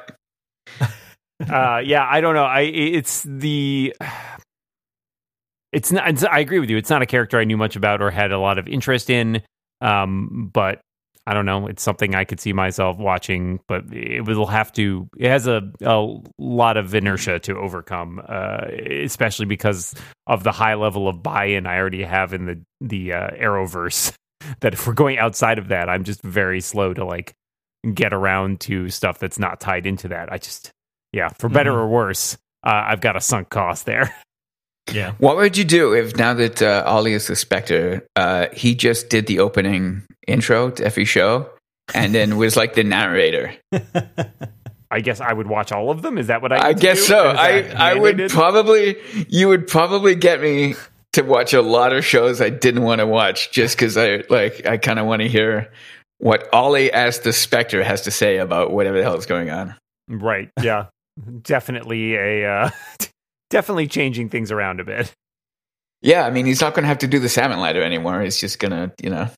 [1.47, 2.43] Uh, yeah, I don't know.
[2.43, 3.93] I it's the
[5.71, 6.09] it's not.
[6.09, 6.77] It's, I agree with you.
[6.77, 9.41] It's not a character I knew much about or had a lot of interest in.
[9.81, 10.81] Um, but
[11.27, 11.67] I don't know.
[11.67, 15.07] It's something I could see myself watching, but it will have to.
[15.15, 18.65] It has a a lot of inertia to overcome, uh,
[19.03, 19.93] especially because
[20.25, 24.13] of the high level of buy-in I already have in the the uh, Arrowverse.
[24.61, 27.33] that if we're going outside of that, I'm just very slow to like
[27.93, 30.31] get around to stuff that's not tied into that.
[30.31, 30.71] I just,
[31.13, 31.77] yeah, for better Mhm.
[31.77, 34.13] or worse, uh, I've got a sunk cost there.
[34.91, 35.13] yeah.
[35.19, 39.09] What would you do if now that uh, Ollie is the Spectre, uh, he just
[39.09, 41.49] did the opening intro to every show,
[41.93, 43.53] and then was like the narrator?
[44.91, 46.17] I guess I would watch all of them.
[46.17, 46.69] Is that what I?
[46.69, 47.03] I guess do?
[47.03, 47.27] so.
[47.29, 48.97] I I would probably
[49.27, 50.73] you would probably get me
[51.13, 54.65] to watch a lot of shows I didn't want to watch just because I like
[54.65, 55.71] I kind of want to hear
[56.17, 59.75] what Ollie as the Spectre has to say about whatever the hell is going on.
[60.07, 60.49] right.
[60.61, 60.87] Yeah,
[61.41, 62.69] definitely a uh,
[63.49, 65.13] definitely changing things around a bit.
[66.01, 68.21] Yeah, I mean he's not going to have to do the salmon ladder anymore.
[68.21, 69.29] He's just gonna you know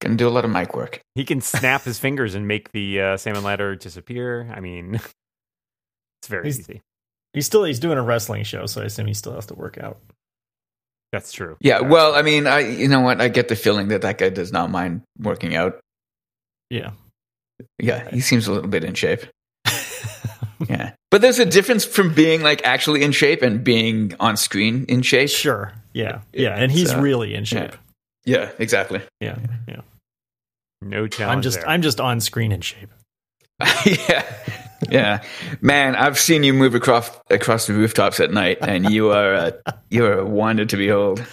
[0.00, 1.00] gonna do a lot of mic work.
[1.14, 4.50] He can snap his fingers and make the uh, salmon ladder disappear.
[4.54, 4.94] I mean,
[6.20, 6.82] it's very He's- easy.
[7.32, 9.76] He's still he's doing a wrestling show, so I assume he still has to work
[9.76, 9.98] out.
[11.12, 11.56] That's true.
[11.60, 13.20] Yeah, well, I mean, I you know what?
[13.20, 15.78] I get the feeling that that guy does not mind working out.
[16.70, 16.92] Yeah.
[17.78, 19.20] Yeah, he seems a little bit in shape.
[20.68, 24.84] Yeah, but there's a difference from being like actually in shape and being on screen
[24.88, 25.28] in shape.
[25.30, 25.72] Sure.
[25.92, 26.20] Yeah.
[26.32, 26.56] Yeah.
[26.56, 27.72] And he's So, really in shape.
[28.24, 29.00] Yeah, exactly.
[29.20, 29.38] Yeah.
[29.68, 29.80] Yeah.
[30.82, 31.36] no challenge.
[31.36, 31.68] I'm just there.
[31.68, 32.88] I'm just on screen in shape.
[33.86, 34.24] yeah,
[34.90, 35.22] yeah,
[35.62, 35.94] man.
[35.96, 39.52] I've seen you move across across the rooftops at night, and you are a,
[39.90, 41.24] you are a wonder to behold.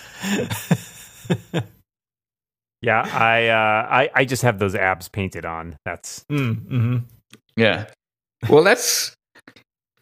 [2.82, 3.02] yeah.
[3.02, 5.78] I uh, I I just have those abs painted on.
[5.86, 6.98] That's Mm, hmm
[7.58, 7.86] Yeah.
[8.50, 9.16] Well, that's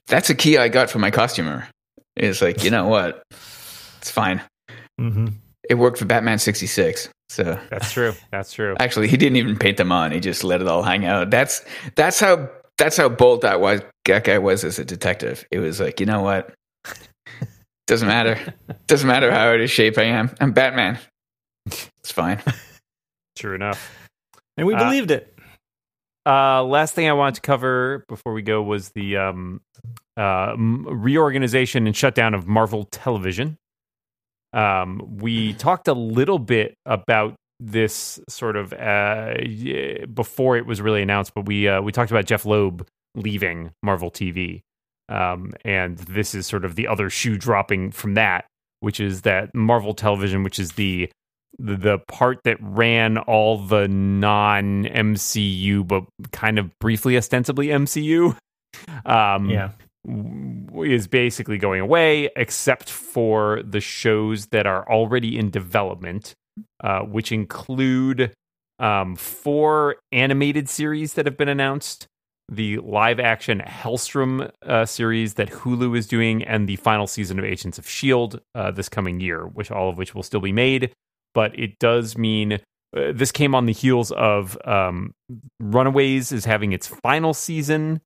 [0.07, 1.67] that's a key I got from my costumer.
[2.15, 3.23] Is like, you know what?
[3.99, 4.41] It's fine.
[4.99, 5.27] hmm
[5.69, 7.09] It worked for Batman sixty six.
[7.29, 8.13] So that's true.
[8.31, 8.75] That's true.
[8.79, 10.11] actually, he didn't even paint them on.
[10.11, 11.29] He just let it all hang out.
[11.29, 11.63] That's
[11.95, 13.81] that's how that's how bold that was.
[14.05, 15.45] That guy was as a detective.
[15.51, 16.53] It was like, you know what?
[17.87, 18.53] Doesn't matter.
[18.87, 20.33] Doesn't matter how out of shape I am.
[20.39, 20.97] I'm Batman.
[21.67, 22.41] It's fine.
[23.37, 23.91] True enough.
[24.57, 25.30] And we Uh, believed it.
[26.25, 29.61] Uh, last thing I wanted to cover before we go was the um,
[30.17, 33.57] uh, reorganization and shutdown of Marvel Television.
[34.53, 39.35] Um, we talked a little bit about this sort of uh,
[40.13, 44.11] before it was really announced, but we uh, we talked about Jeph Loeb leaving Marvel
[44.11, 44.61] TV,
[45.09, 48.45] um, and this is sort of the other shoe dropping from that,
[48.81, 51.09] which is that Marvel Television, which is the
[51.59, 58.35] the, part that ran all the non MCU, but kind of briefly ostensibly MCU,
[59.05, 59.69] um, Yeah.
[60.83, 66.33] is basically going away, except for the shows that are already in development,
[66.83, 68.33] uh, which include
[68.79, 72.07] um, four animated series that have been announced.
[72.51, 77.45] The live action Helstrom uh, series that Hulu is doing, and the final season of
[77.45, 78.39] Agents of S.H.I.E.L.D.
[78.55, 80.91] Uh, this coming year, which all of which will still be made
[81.33, 82.59] but it does mean
[82.95, 85.13] uh, this came on the heels of um,
[85.59, 88.01] Runaways is having its final season.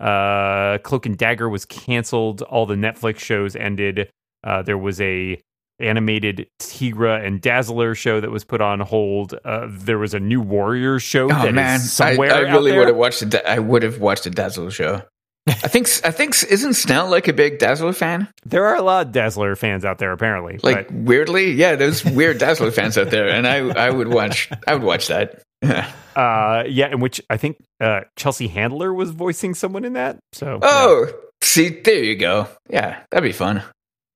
[0.00, 2.42] Uh, Cloak and Dagger was canceled.
[2.42, 4.10] All the Netflix shows ended.
[4.42, 5.40] Uh, there was a
[5.80, 9.34] animated Tigra and Dazzler show that was put on hold.
[9.44, 12.88] Uh, there was a new Warriors show Oh man, I, somewhere I out really would
[12.88, 13.34] have watched it.
[13.46, 15.02] I would have watched a Dazzler show.
[15.46, 18.28] I think I think isn't Snell like a big Dazzler fan?
[18.46, 20.58] There are a lot of Dazzler fans out there, apparently.
[20.62, 24.48] Like but- weirdly, yeah, there's weird Dazzler fans out there, and I I would watch
[24.66, 25.42] I would watch that.
[25.62, 25.90] Yeah.
[26.16, 30.18] uh, yeah, in which I think uh, Chelsea Handler was voicing someone in that.
[30.32, 31.06] So, Oh,
[31.42, 32.48] see, there you go.
[32.68, 33.62] Yeah, that'd be fun.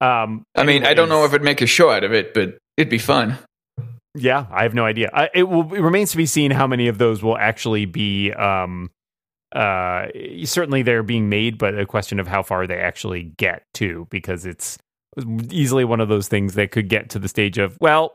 [0.00, 0.22] yeah.
[0.24, 2.58] um, I mean, I don't know if it'd make a show out of it, but
[2.76, 3.38] it'd be fun.
[4.14, 5.10] Yeah, I have no idea.
[5.12, 5.72] I, it will.
[5.74, 8.32] It remains to be seen how many of those will actually be.
[8.32, 8.90] Um,
[9.54, 10.06] uh,
[10.44, 14.44] certainly they're being made, but a question of how far they actually get to, because
[14.46, 14.78] it's
[15.50, 18.14] easily one of those things that could get to the stage of well,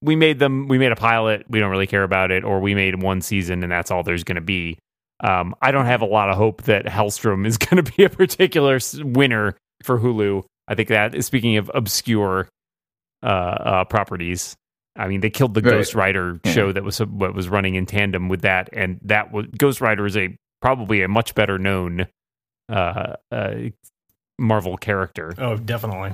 [0.00, 2.74] we made them, we made a pilot, we don't really care about it, or we
[2.74, 4.78] made one season and that's all there's going to be.
[5.22, 8.08] Um, I don't have a lot of hope that Helstrom is going to be a
[8.10, 10.42] particular winner for Hulu.
[10.68, 12.48] I think that is speaking of obscure
[13.22, 14.54] uh, uh, properties,
[14.96, 15.70] I mean, they killed the Right.
[15.70, 16.52] Ghost Rider Yeah.
[16.52, 20.04] show that was what was running in tandem with that, and that was Ghost Rider
[20.06, 22.06] is a probably a much better known
[22.70, 23.54] uh, uh,
[24.38, 25.34] Marvel character.
[25.36, 26.12] Oh, definitely.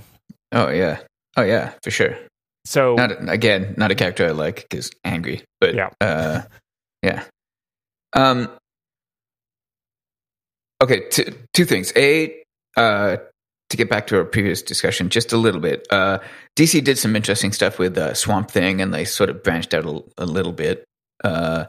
[0.51, 0.99] Oh yeah.
[1.37, 2.17] Oh yeah, for sure.
[2.65, 5.91] So Not again, not a character I like because angry, but Yeah.
[6.01, 6.43] uh,
[7.03, 7.25] yeah.
[8.15, 8.49] Um.
[10.83, 11.93] Okay, two two things.
[11.97, 12.35] A,
[12.77, 13.17] uh,
[13.71, 15.87] to get back to our previous discussion, just a little bit.
[15.91, 16.19] Uh,
[16.57, 19.85] DC did some interesting stuff with uh, Swamp Thing, and they sort of branched out
[19.85, 20.85] a, a little bit.
[21.25, 21.65] Uh,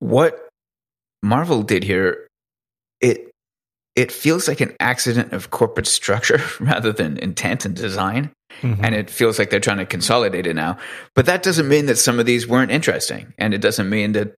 [0.00, 0.48] what
[1.24, 2.28] Marvel did here,
[3.00, 3.30] it
[3.96, 8.30] it feels like an accident of corporate structure rather than intent and design
[8.62, 8.84] Mhm.
[8.84, 10.78] and it feels like they're trying to consolidate it now.
[11.16, 14.34] But that doesn't mean that some of these weren't interesting, and it doesn't mean that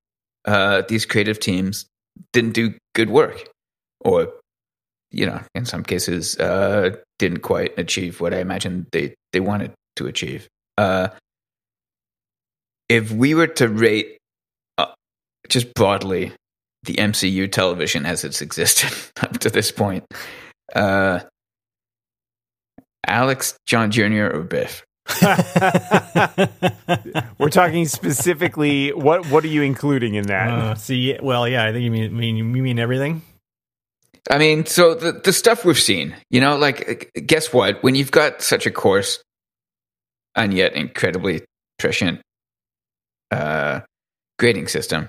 [0.46, 1.84] uh, these creative teams
[2.32, 3.46] didn't do good work,
[4.00, 4.32] or
[5.10, 9.72] you know, in some cases, uh, didn't quite achieve what I imagined they they wanted
[9.96, 10.48] to achieve.
[10.78, 11.08] Uh,
[12.88, 14.18] if we were to rate
[14.78, 14.92] uh,
[15.48, 16.32] just broadly
[16.86, 20.04] the MCU television as it's existed up to this point,
[20.74, 21.20] uh,
[23.06, 24.84] Alex, John Jr., or Biff?
[27.38, 30.50] we're talking specifically what what are you including in that?
[30.50, 33.22] Uh, see, well, yeah, I think you mean, mean you mean everything.
[34.30, 37.82] I mean, so the the stuff we've seen, you know, like uh, guess what?
[37.84, 39.22] When you've got such a coarse
[40.34, 41.42] and yet incredibly
[41.78, 42.20] prescient
[43.30, 43.80] uh,
[44.40, 45.08] grading system,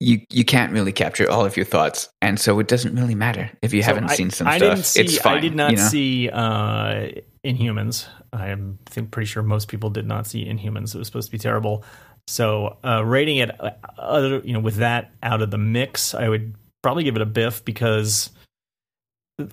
[0.00, 3.50] you you can't really capture all of your thoughts, and so it doesn't really matter
[3.62, 4.70] if you So haven't I- seen some I stuff.
[4.76, 5.00] didn't see.
[5.00, 5.38] it's fine.
[5.38, 5.88] I did not you know?
[5.88, 7.08] see uh,
[7.44, 8.06] Inhumans.
[8.32, 10.94] I'm think pretty sure most people did not see Inhumans.
[10.94, 11.84] It was supposed to be terrible.
[12.28, 16.28] So uh, rating it, uh, other you know, with that out of the mix, I
[16.28, 18.30] would probably give it a biff because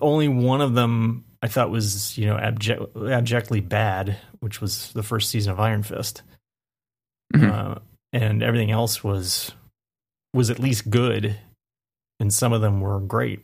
[0.00, 5.02] only one of them I thought was you know abject, abjectly bad, which was the
[5.02, 6.22] first season of Iron Fist,
[7.34, 7.50] Mhm.
[7.50, 7.78] uh,
[8.12, 9.52] and everything else was
[10.34, 11.36] was at least good,
[12.20, 13.40] and some of them were great.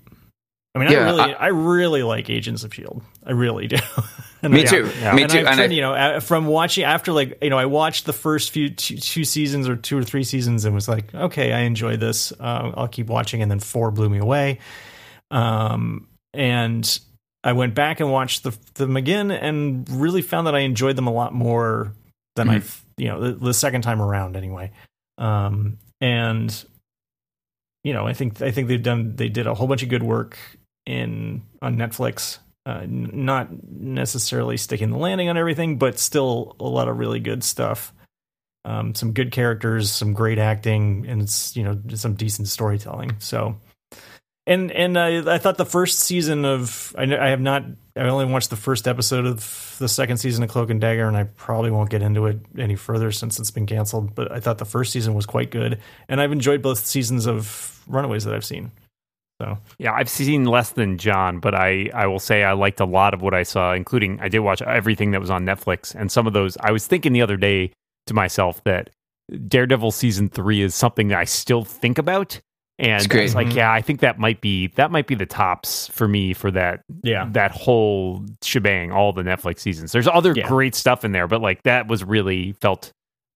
[0.74, 3.02] I mean, Yeah, I really, I- I, really like Agents of Shield.
[3.26, 3.76] I really do.
[4.42, 4.90] And Me I- too.
[5.00, 5.12] yeah.
[5.12, 5.38] Me and too.
[5.40, 8.52] I've And I, you know, from watching after like you know, I watched the first
[8.52, 11.98] few two, two seasons or two or three seasons and was like, okay, I enjoy
[11.98, 12.32] this.
[12.40, 13.42] Uh, I'll keep watching.
[13.42, 14.58] And then four blew me away.
[15.30, 17.00] Um, and
[17.44, 21.06] I went back and watched the them again and really found that I enjoyed them
[21.06, 21.92] a lot more
[22.36, 22.62] than I,
[22.96, 24.70] you know, the, the second time around anyway.
[25.18, 26.64] Um, and
[27.84, 30.02] you know, I think I think they've done they did a whole bunch of good
[30.02, 30.38] work
[30.86, 32.38] in on Netflix.
[32.66, 37.20] Uh, n- not necessarily sticking the landing on everything, but still a lot of really
[37.20, 37.94] good stuff.
[38.66, 43.16] Um, some good characters, some great acting, and it's you know some decent storytelling.
[43.18, 43.56] So,
[44.50, 47.64] and and I, I thought the first season of I, I have not
[47.96, 51.16] I only watched the first episode of the second season of Cloak and Dagger, and
[51.16, 54.14] I probably won't get into it any further since it's been canceled.
[54.14, 55.78] But I thought the first season was quite good,
[56.08, 58.72] and I've enjoyed both seasons of Runaways that I've seen.
[59.40, 62.84] So Yeah, I've seen less than John, but I, I will say I liked a
[62.84, 65.94] lot of what I saw, including I did watch everything that was on Netflix.
[65.94, 67.72] And some of those, I was thinking the other day
[68.06, 68.90] to myself that
[69.48, 72.40] Daredevil season three is something that I still think about.
[72.80, 73.22] And It's I great.
[73.24, 73.54] was like, Mhm.
[73.56, 76.80] yeah, I think that might be that might be the tops for me for that
[77.02, 79.92] yeah, that whole shebang, all the Netflix seasons.
[79.92, 80.48] There's other Yeah.
[80.48, 82.90] great stuff in there, but like that was really felt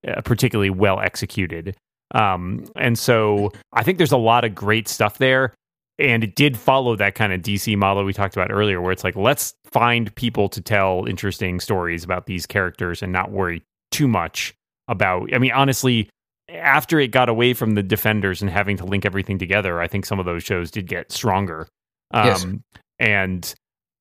[0.08, 1.76] uh, particularly well executed.
[2.14, 5.52] Um, and so I think there's a lot of great stuff there.
[5.98, 9.04] And it did follow that kind of DC model we talked about earlier, where it's
[9.04, 14.08] like, let's find people to tell interesting stories about these characters and not worry too
[14.08, 14.54] much
[14.88, 15.32] about.
[15.32, 16.08] I mean, honestly,
[16.48, 20.04] after it got away from the Defenders and having to link everything together, I think
[20.06, 21.66] some of those shows did get stronger.
[22.12, 22.46] Um, Yes.
[23.00, 23.54] And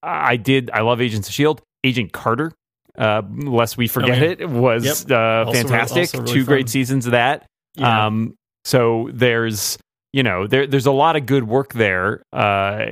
[0.04, 0.70] I did.
[0.72, 1.62] I love Agents of Shield.
[1.84, 2.52] Agent Carter,
[2.98, 4.46] uh, lest we forget yeah.
[4.46, 5.12] it, was Yep.
[5.12, 6.14] uh, Also fantastic.
[6.14, 7.46] really Two great seasons of that.
[7.76, 8.06] yeah.
[8.06, 8.36] Um,
[8.66, 9.78] so there's
[10.14, 12.86] you know there there's a lot of good work there, uh,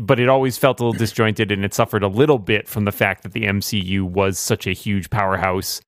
[0.00, 2.92] but it always felt a little disjointed, and it suffered a little bit from the
[2.92, 5.80] fact that the MCU was such a huge powerhouse,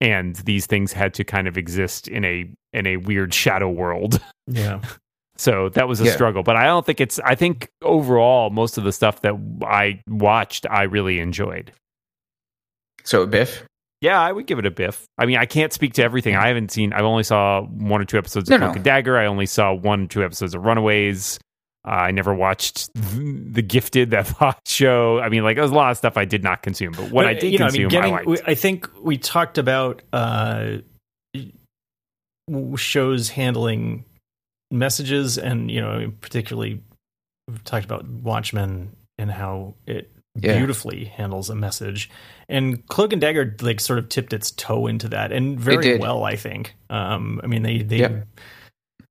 [0.00, 4.20] and these things had to kind of exist in a in a weird shadow world.
[4.46, 4.80] yeah.
[5.36, 6.12] So that was a Yeah.
[6.12, 7.18] struggle, but I don't think it's.
[7.20, 9.34] I think overall, most of the stuff that
[9.66, 11.72] I watched, I really enjoyed.
[13.04, 13.64] so a Biff.
[14.00, 15.06] Yeah, I would give it a biff.
[15.16, 16.34] I mean, I can't speak to everything.
[16.34, 16.42] Mm-hmm.
[16.44, 16.92] I haven't seen.
[16.92, 18.76] I've only saw one or two episodes of No, Cloak no.
[18.76, 19.16] and Dagger.
[19.16, 21.38] I only saw one or two episodes of Runaways.
[21.86, 25.18] Uh, I never watched The Gifted, that Fox show.
[25.20, 27.26] I mean, like, there's a lot of stuff I did not consume, but what But,
[27.26, 28.26] I did you know, consume, I, getting, liked.
[28.26, 30.78] we- I think we talked about uh,
[32.76, 34.04] shows handling
[34.70, 36.80] messages, and you know, particularly
[37.48, 40.56] we've talked about Watchmen and how it Yeah.
[40.58, 42.10] beautifully handles a message.
[42.48, 46.24] And Cloak and Dagger like sort of tipped its toe into that, and very well,
[46.24, 46.74] I think.
[46.90, 48.26] Um, I mean, they they Yep.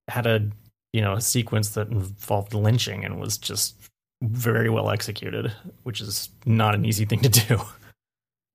[0.09, 0.49] had a
[0.93, 3.75] you know a sequence that involved lynching and was just
[4.21, 5.51] very well executed,
[5.83, 7.61] which is not an easy thing to do.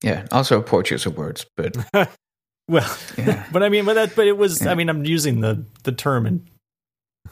[0.03, 0.27] Yeah.
[0.31, 1.77] Also, poor choice of words, but
[2.69, 3.47] Well, Yeah.
[3.53, 4.63] but I mean, but that, but it was.
[4.63, 4.71] Yeah.
[4.71, 6.47] I mean, I'm using the the term in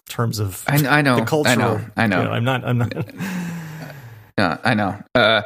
[0.08, 1.16] terms of I, I know.
[1.16, 1.52] the cultural.
[1.54, 1.80] I know.
[1.96, 2.22] I know.
[2.22, 2.64] you I'm not.
[2.64, 2.92] I'm not.
[4.38, 5.02] Yeah, I know.
[5.14, 5.42] Uh,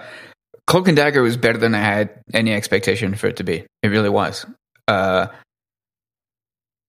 [0.66, 3.64] Cloak and Dagger was better than I had any expectation for it to be.
[3.84, 4.44] It really was.
[4.88, 5.28] Uh,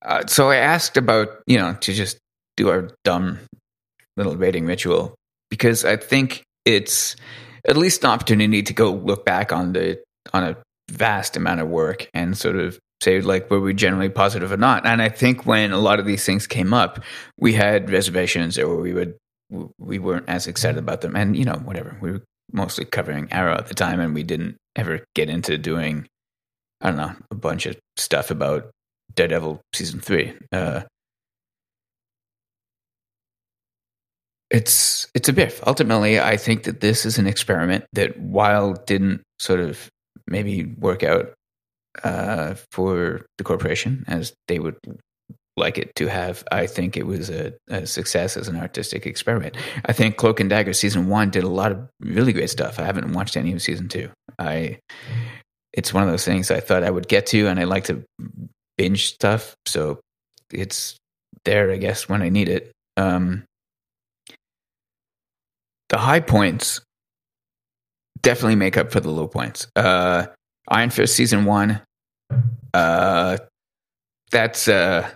[0.04, 2.18] uh, so I asked about, you know, to just
[2.62, 3.40] do our dumb
[4.18, 5.16] little rating ritual
[5.50, 7.16] because I think it's
[7.68, 10.02] at least an opportunity to go look back on the
[10.34, 10.58] on a
[10.90, 14.86] vast amount of work and sort of say like were we generally positive or not.
[14.86, 17.04] And I think when a lot of these things came up,
[17.40, 19.16] we had reservations or we would
[19.80, 21.16] we weren't as excited about them.
[21.16, 21.98] And you know, whatever.
[22.02, 26.08] We were mostly covering Arrow at the time, and we didn't ever get into doing
[26.80, 28.70] I don't know a bunch of stuff about
[29.16, 30.34] Daredevil season three.
[30.52, 30.82] Uh,
[34.52, 35.66] it's it's a biff.
[35.66, 39.90] Ultimately, I think that this is an experiment that, while didn't sort of
[40.28, 41.34] maybe work out
[42.04, 44.78] uh, for the corporation as they would
[45.58, 49.58] like it to have, I think it was a, a success as an artistic experiment.
[49.86, 52.80] I think Cloak and Dagger season one did a lot of really great stuff.
[52.80, 54.10] I haven't watched any of season two.
[54.38, 54.80] I
[55.74, 58.04] it's one of those things I thought I would get to, and I like to
[58.78, 60.00] binge stuff, so
[60.52, 60.98] it's
[61.46, 62.72] there, I guess, when I need it.
[62.98, 63.46] Um,
[65.92, 66.82] the high points
[68.22, 69.68] definitely make up for the low points.
[69.76, 70.26] Uh,
[70.70, 71.82] Iron Fist season one,
[72.74, 73.38] uh,
[74.32, 75.10] that's uh,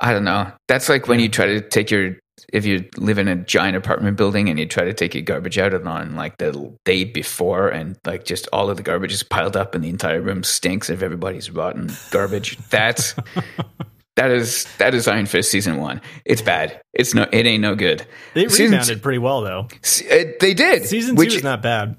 [0.00, 0.50] I don't know.
[0.66, 2.16] That's like when you try to take your
[2.52, 5.58] if you live in a giant apartment building and you try to take your garbage
[5.58, 9.56] out on like the day before and like just all of the garbage is piled
[9.56, 12.56] up and the entire room stinks of everybody's rotten garbage.
[12.70, 13.14] That's
[14.16, 16.00] that is that is Iron Fist season one.
[16.24, 16.80] It's bad.
[16.92, 17.26] It's no.
[17.32, 18.06] It ain't no good.
[18.34, 19.68] They Season rebounded pretty well though.
[19.82, 20.84] Se- uh, They did.
[20.86, 21.96] Season which two is not bad.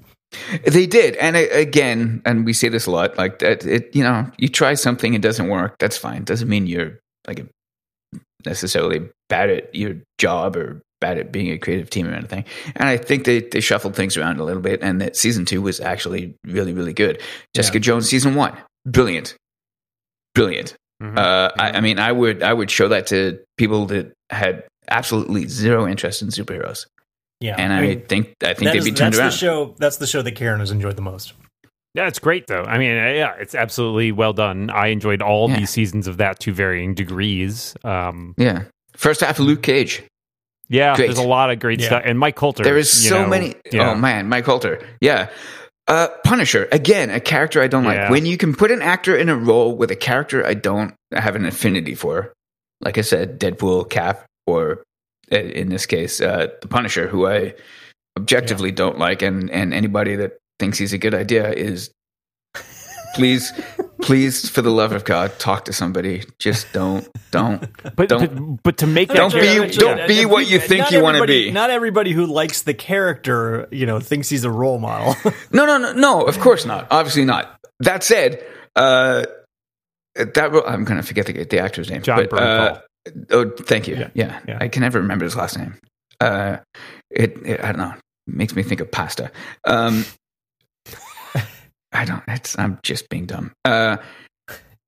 [0.66, 3.16] they did, and uh, again, and we say this a lot.
[3.18, 5.76] Like that, it you know, you try something, it doesn't work.
[5.78, 6.24] That's fine.
[6.24, 7.46] Doesn't mean you're like a,
[8.46, 12.44] necessarily bad at your job or bad at being a creative team or anything.
[12.76, 15.62] And I think they they shuffled things around a little bit, and that season two
[15.62, 17.20] was actually really really good.
[17.54, 18.56] Jessica Jones season one,
[18.86, 19.36] brilliant,
[20.34, 20.76] brilliant.
[21.02, 21.18] Mhm.
[21.18, 25.48] Uh, I, I mean, I would I would show that to people that had absolutely
[25.48, 26.86] zero interest in superheroes,
[27.40, 29.30] Yeah, and I, mean, think I think they'd is- be turned that's around.
[29.32, 29.74] the show.
[29.78, 31.32] That's the show that Karen has enjoyed the most.
[31.94, 32.62] Yeah, it's great though.
[32.64, 34.68] I mean, uh, yeah, it's absolutely well done.
[34.70, 35.58] I enjoyed all Yeah.
[35.60, 37.74] these seasons of that to varying degrees.
[37.84, 38.64] Um, Yeah,
[38.96, 40.02] first half of Luke Cage.
[40.68, 41.06] yeah, Great.
[41.06, 41.86] there's a lot of great Yeah.
[41.86, 42.62] stuff, and Mike Colter.
[42.64, 43.54] There is so know, many.
[43.72, 43.90] yeah.
[43.90, 44.80] Oh man, Mike Colter.
[45.00, 45.28] Yeah.
[45.86, 48.02] Uh, Punisher again, a character I don't Yeah.
[48.04, 48.10] like.
[48.10, 51.36] When you can put an actor in a role with a character I don't have
[51.36, 52.32] an affinity for,
[52.80, 54.82] like I said, Deadpool, Cap, or
[55.30, 57.54] uh, in this case, uh, the Punisher, who I
[58.18, 61.90] objectively don't like, and and anybody that thinks he's a good idea is
[63.14, 63.52] please,
[64.02, 66.22] please, for the love of God, talk to somebody.
[66.38, 67.60] Just don't, don't,
[67.96, 70.90] but, don't- but but to make that Don't be- character- don't be what you think
[70.90, 71.50] you wanna be.
[71.50, 75.14] Not everybody who likes the character, you know, thinks he's a role model.
[75.52, 76.22] No, no, no, no.
[76.22, 76.88] Of course not.
[76.90, 77.58] Obviously not.
[77.80, 78.42] That said,
[78.76, 79.24] uh,
[80.14, 82.02] that I'm going to forget the, the actor's name.
[82.02, 82.80] John but, uh,
[83.30, 83.96] oh, thank you.
[83.96, 84.58] Yeah, Yeah, yeah.
[84.60, 85.76] I can never remember his last name.
[86.20, 86.58] Uh,
[87.10, 87.94] it, it, I don't know.
[88.26, 89.30] makes me think of pasta.
[89.64, 90.04] Um,
[91.94, 92.22] I don't.
[92.28, 92.58] It's.
[92.58, 93.52] I'm just being dumb.
[93.64, 93.96] Uh,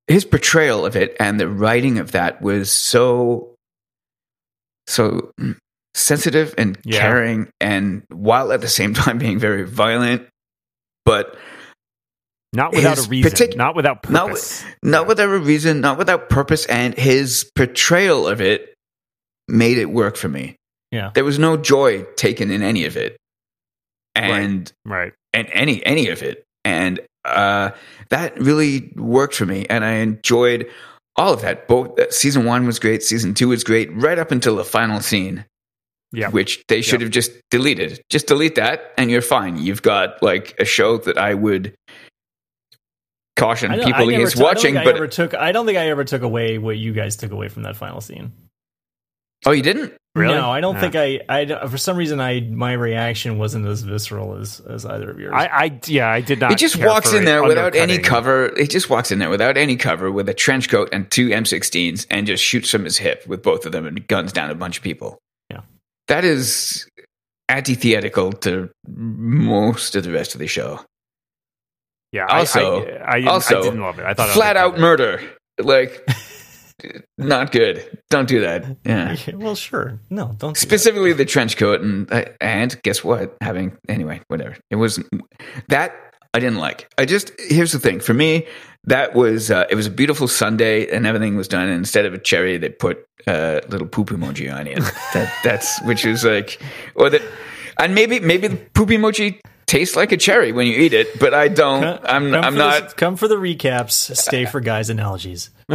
[0.09, 3.54] his portrayal of it and the writing of that was so,
[4.86, 5.32] so
[5.94, 7.00] sensitive and Yeah.
[7.00, 10.28] caring, and while at the same time being very violent,
[11.04, 11.36] but
[12.52, 14.64] not without a reason, partic- not without not purpose.
[14.82, 18.74] not without a reason, not without purpose, and his portrayal of it
[19.48, 20.57] made it work for me.
[20.92, 21.11] Yeah.
[21.14, 23.16] There was no joy taken in any of it,
[24.14, 25.12] and right.
[25.34, 27.71] and any any of it, and uh,
[28.11, 30.69] that really worked for me, and I enjoyed
[31.17, 31.69] all of that.
[31.69, 35.01] Both uh, season one was great, season two was great, right up until the final
[35.01, 35.45] scene,
[36.12, 36.29] Yeah.
[36.31, 38.01] which they should have just deleted.
[38.11, 39.57] Just delete that, and you're fine.
[39.59, 41.73] You've got like a show that I would
[43.37, 45.35] caution I people against t- I watching, I but ever took.
[45.35, 48.01] I don't think I ever took away what you guys took away from that final
[48.01, 48.33] scene.
[49.47, 49.95] oh, you didn't.
[50.17, 50.35] Really?
[50.35, 50.81] No, I don't Yeah.
[50.81, 51.67] think I, I.
[51.69, 55.35] For some reason, I my reaction wasn't as visceral as as either of yours.
[55.37, 56.51] I, I yeah, I did not.
[56.51, 58.51] He just care walks for in there without any cover.
[58.57, 62.07] He just walks in there without any cover with a trench coat and two M16s
[62.11, 64.79] and just shoots from his hip with both of them and guns down a bunch
[64.79, 65.19] of people.
[65.51, 65.61] Yeah.
[66.09, 66.89] That is
[67.49, 70.81] antithetical to most of the rest of the show.
[72.12, 72.27] Yeah.
[72.29, 74.07] I- Also- I, I, I, didn't, also, I didn't love it.
[74.07, 74.64] I thought Flat okay.
[74.64, 75.21] out murder.
[75.59, 76.07] Like,
[77.18, 77.99] not good.
[78.11, 78.64] Don't do that.
[78.87, 79.16] Yeah.
[79.35, 79.99] well, sure.
[80.11, 80.55] No, don't.
[80.55, 83.37] do Specifically the trench coat and and guess what?
[83.41, 84.57] Having anyway, whatever.
[84.70, 85.03] It was
[85.68, 85.95] that
[86.33, 86.89] I didn't like.
[86.99, 88.47] I just here's the thing for me.
[88.85, 91.68] That was uh, it was a beautiful Sunday and everything was done.
[91.68, 94.79] And instead of a cherry, they put a uh, little poop emoji on it.
[95.14, 96.61] That that's which is like
[96.95, 97.22] or that
[97.79, 101.35] and maybe maybe the poop emoji tastes like a cherry when you eat it, but
[101.35, 101.81] I don't.
[101.81, 102.11] that.
[102.11, 102.91] I'm Come I'm not.
[102.91, 104.16] The, come for the recaps.
[104.16, 105.51] Stay for guys' analogies.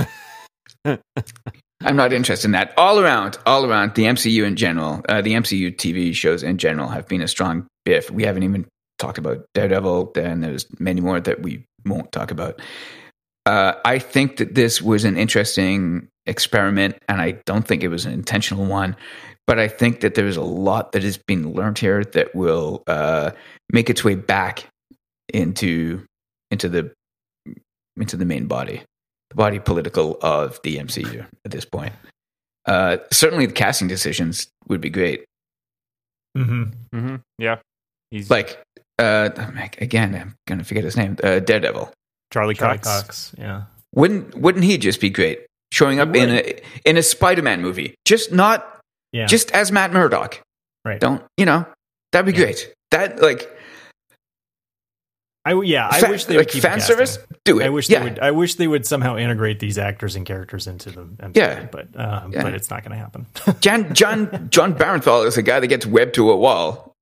[0.85, 2.73] I'm not interested in that.
[2.77, 6.89] All around, all around, the MCU in general, uh, the MCU TV shows in general
[6.89, 8.11] have been a strong biff.
[8.11, 8.67] We haven't even
[8.99, 12.61] talked about Daredevil, and there's many more that we won't talk about.
[13.45, 18.05] Uh, I think that this was an interesting experiment, and I don't think it was
[18.05, 18.95] an intentional one.
[19.47, 23.31] But I think that there's a lot that has been learned here that will uh,
[23.73, 24.67] make its way back
[25.33, 26.05] into
[26.51, 26.91] into the
[27.97, 28.83] into the main body
[29.31, 31.93] the body political of the MCU at this point.
[32.65, 35.23] Uh, certainly, the casting decisions would be great.
[36.37, 36.63] hmm
[36.93, 37.57] hmm Yeah.
[38.11, 38.61] He's Like,
[38.99, 39.29] uh,
[39.79, 41.17] again, I'm gonna forget his name.
[41.23, 41.91] Uh, Daredevil.
[42.31, 42.87] Charlie, Charlie Cox.
[42.87, 43.35] Cox.
[43.37, 43.63] Yeah.
[43.95, 47.95] Wouldn't wouldn't he just be great showing up in a in a Spider-Man movie?
[48.05, 48.79] Just not
[49.11, 49.25] Yeah.
[49.27, 50.41] just as Matt Murdock.
[50.85, 50.99] right.
[50.99, 51.65] Don't you know?
[52.11, 52.45] That'd be Yeah.
[52.45, 52.73] great.
[52.91, 53.49] That like
[55.43, 55.87] I yeah.
[55.91, 57.17] I wish they like would keep fan service.
[57.45, 57.65] Do it.
[57.65, 57.99] I wish yeah.
[57.99, 58.19] they would.
[58.19, 61.67] I wish they would somehow integrate these actors and characters into the MCU, Yeah.
[61.71, 62.43] but um, Yeah.
[62.43, 63.25] but it's not going to happen.
[63.61, 66.95] John John Jon Bernthal is a guy that gets webbed to a wall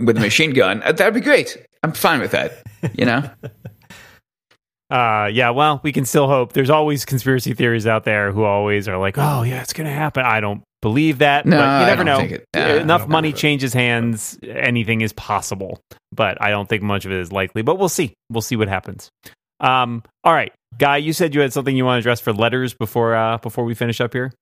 [0.00, 0.82] with a machine gun.
[0.84, 1.56] Uh, That'd be great.
[1.82, 2.62] I'm fine with that.
[2.94, 3.28] You know.
[4.90, 6.52] Uh, yeah, well, we can still hope.
[6.52, 9.92] There's always conspiracy theories out there who always are like, "Oh, yeah, it's going to
[9.92, 12.18] happen." I don't believe that, No, but you I never don't know.
[12.18, 15.80] think it- Uh, yeah, Enough money changes hands, anything is possible.
[16.14, 17.62] But I don't think much of it is likely.
[17.62, 18.12] But we'll see.
[18.28, 19.08] We'll see what happens.
[19.60, 22.74] Um, all right, guy, you said you had something you want to address for letters
[22.74, 24.32] before uh, before we finish up here.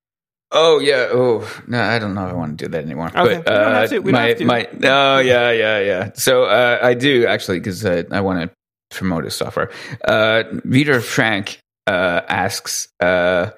[0.51, 1.09] Oh yeah.
[1.12, 3.07] Oh no, I don't know if I want to do that anymore.
[3.14, 4.45] Okay, But we don't uh, have to, we don't my have to.
[4.47, 6.11] my oh yeah yeah yeah.
[6.14, 9.70] So uh, I do actually because uh, I want to promote his software.
[10.05, 12.88] Uh, Reader Frank uh, asks.
[12.99, 13.51] Uh,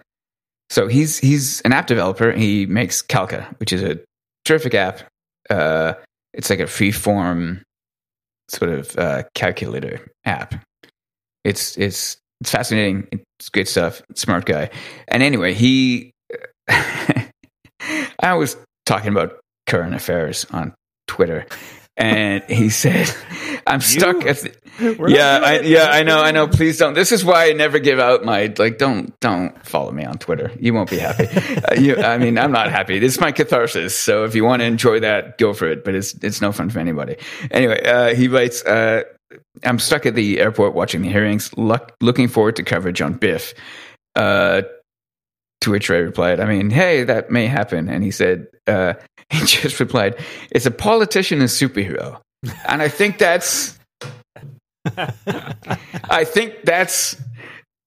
[0.72, 2.32] so he's he's an app developer.
[2.32, 4.00] He makes Calca, which is a
[4.46, 5.02] terrific app.
[5.50, 5.92] Uh,
[6.32, 7.62] it's like a free form
[8.48, 10.54] sort of uh, calculator app.
[11.44, 13.06] It's it's it's fascinating.
[13.38, 14.00] It's great stuff.
[14.14, 14.70] Smart guy.
[15.08, 16.10] And anyway, he
[16.70, 18.56] I was
[18.86, 20.72] talking about current affairs on
[21.06, 21.44] Twitter,
[21.98, 23.14] and he said,
[23.66, 24.54] "I'm stuck at." The,
[25.08, 26.48] yeah, I, yeah, I know, I know.
[26.48, 26.94] Please don't.
[26.94, 28.78] This is why I never give out my like.
[28.78, 30.50] Don't don't follow me on Twitter.
[30.58, 31.26] You won't be happy.
[31.64, 32.98] uh, you, I mean, I'm not happy.
[32.98, 33.96] This is my catharsis.
[33.96, 35.84] So if you want to enjoy that, go for it.
[35.84, 37.16] But it's it's no fun for anybody.
[37.50, 38.64] Anyway, uh, he writes.
[38.64, 39.02] Uh,
[39.64, 43.54] I'm stuck at the airport watching the hearings, luck, looking forward to coverage on Biff.
[44.14, 44.62] Uh,
[45.62, 47.88] to which I replied, I mean, hey, that may happen.
[47.88, 48.94] And he said, uh,
[49.30, 50.16] he just replied,
[50.50, 52.20] it's a politician and superhero.
[52.66, 53.78] And I think that's,
[56.10, 57.16] I think that's,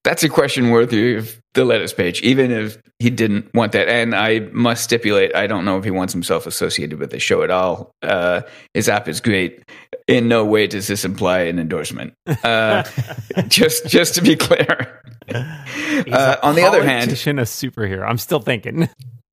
[0.03, 3.89] that's a question worthy of the letters page, even if he didn't want that.
[3.89, 7.41] And I must stipulate, I don't know if he wants himself associated with the show
[7.43, 7.91] at all.
[8.01, 8.41] Uh,
[8.73, 9.63] his app is great.
[10.07, 12.13] In no way does this imply an endorsement.
[12.43, 12.83] Uh,
[13.47, 15.01] just, just to be clear.
[15.27, 18.07] Uh, on the other hand, a superhero.
[18.07, 18.87] I'm still thinking,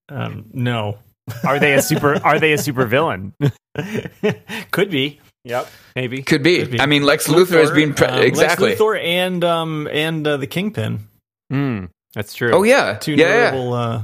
[0.09, 0.99] Um, no,
[1.45, 2.15] are they a super?
[2.25, 3.35] are they a super villain?
[4.71, 5.21] could be.
[5.45, 6.23] Yep, maybe.
[6.23, 6.61] could be.
[6.61, 6.81] Could be.
[6.81, 8.71] I mean, Lex Luthor has been pre- um, exactly.
[8.71, 11.01] Lex Luthor and um and uh, the Kingpin.
[11.51, 12.53] Hmm, that's true.
[12.53, 13.51] Oh yeah, Two yeah, yeah.
[13.51, 13.75] notable.
[13.75, 14.03] Uh,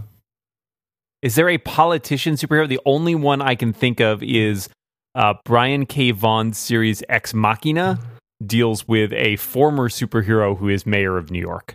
[1.22, 2.68] Is there a politician superhero?
[2.68, 4.68] The only one I can think of is
[5.14, 6.10] uh, Brian K.
[6.10, 7.98] Vaughan's series Ex Machina
[8.44, 11.74] deals with a former superhero who is mayor of New York.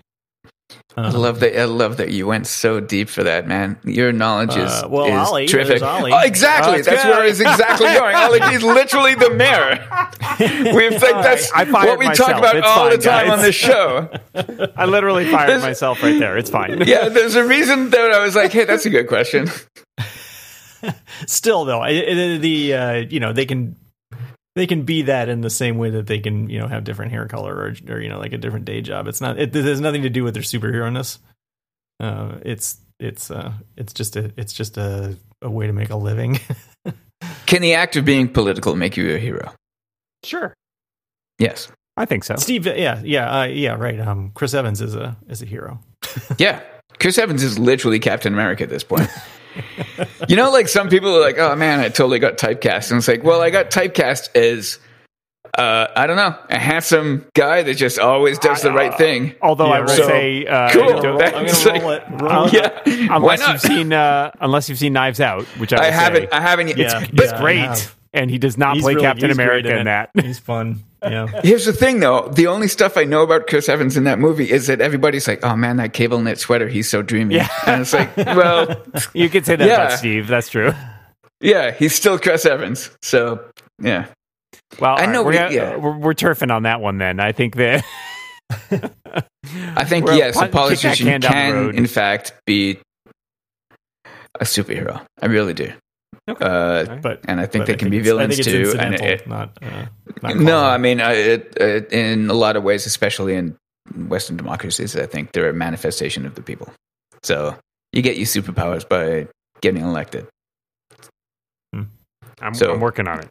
[0.96, 1.60] I uh, love that.
[1.60, 3.78] I love that you went so deep for that, man.
[3.84, 5.82] Your knowledge is, Uh, well, is Ollie, terrific.
[5.82, 6.74] Oh, exactly.
[6.80, 7.10] Oh, that's good.
[7.10, 8.16] where I was exactly going.
[8.16, 9.80] Ollie, he's literally the mayor.
[10.76, 12.30] We've like that's I what we myself.
[12.30, 13.32] talk about It's all the time guys.
[13.40, 14.10] on this show.
[14.78, 16.38] I literally fired There's- myself right there.
[16.38, 16.82] It's fine.
[16.86, 19.48] yeah, there's a reason that I was like, "Hey, that's a good question."
[21.28, 23.76] still though, I, I- the uh, you know they can
[24.56, 27.12] they can be that in the same way that they can you know have different
[27.12, 29.08] hair color or, or you know like a different day job.
[29.08, 29.40] It's not.
[29.40, 31.20] It, it has nothing to do with their superhero ness.
[32.00, 35.96] Uh, it's it's uh, it's just a it's just a, a way to make a
[35.96, 36.40] living.
[37.46, 39.54] Can the act of being political make you a hero?
[40.24, 40.54] Sure.
[41.40, 41.72] Yes.
[41.96, 42.36] I think so.
[42.38, 44.00] Steve, yeah, yeah, uh, yeah, right.
[44.00, 45.80] Um, Chris Evans is a is a hero.
[46.38, 46.62] Yeah.
[47.00, 49.10] Chris Evans is literally Captain America at this point.
[50.28, 52.92] you know, like some people are like, oh man, I totally got typecast.
[52.92, 54.80] And it's like, well, I got typecast as
[55.58, 59.36] Uh, I don't know, a handsome guy that just always does the right thing.
[59.40, 59.98] Although I Yeah, will right.
[60.08, 61.02] say, uh, Cool.
[61.02, 62.22] don't- I'm gonna roll like- it.
[62.24, 62.54] Roll it.
[62.54, 63.52] Yeah, why unless not?
[63.54, 66.24] you've seen uh, unless you've seen Knives Out, which I, I haven't.
[66.24, 66.68] say, I haven't.
[66.70, 66.78] yet.
[66.80, 67.02] Yeah.
[67.02, 67.96] It's, it's Yeah, I great, have.
[68.14, 69.84] And he does not He's play really- Captain America in it.
[69.86, 70.10] that.
[70.24, 70.84] He's fun.
[71.02, 71.28] Yeah.
[71.44, 72.30] Here's the thing, though.
[72.30, 75.44] The only stuff I know about Chris Evans in that movie is that everybody's like,
[75.44, 77.50] "Oh man, that cable knit sweater, he's so dreamy." Yeah.
[77.68, 78.82] And it's like, well,
[79.14, 79.86] You could say that Yeah.
[79.86, 80.28] about Steve.
[80.28, 80.72] That's true.
[81.42, 82.90] yeah, he's still Chris Evans.
[83.02, 83.44] So
[83.82, 84.06] yeah,
[84.80, 85.76] Well, I all know We're, we, yeah.
[85.76, 87.00] we're, we're turfing on that one.
[87.00, 87.84] Then I think that
[88.72, 91.76] I think Well, yes, a kick that politician can down the can, road.
[91.76, 92.80] in fact, be
[94.40, 95.06] a superhero.
[95.22, 95.74] I really do.
[96.28, 98.80] Uh, But and I think but they can be it's- I villains think it's too.
[98.80, 99.86] And incidental, it, not, uh,
[100.22, 100.60] not no.
[100.64, 103.58] I mean, I, it, it, in a lot of ways, especially in
[104.08, 106.72] Western democracies, I think they're a manifestation of the people.
[107.24, 107.56] So
[107.92, 109.28] you get your superpowers by
[109.62, 110.28] getting elected.
[112.42, 113.30] I'm, So- I'm working on it.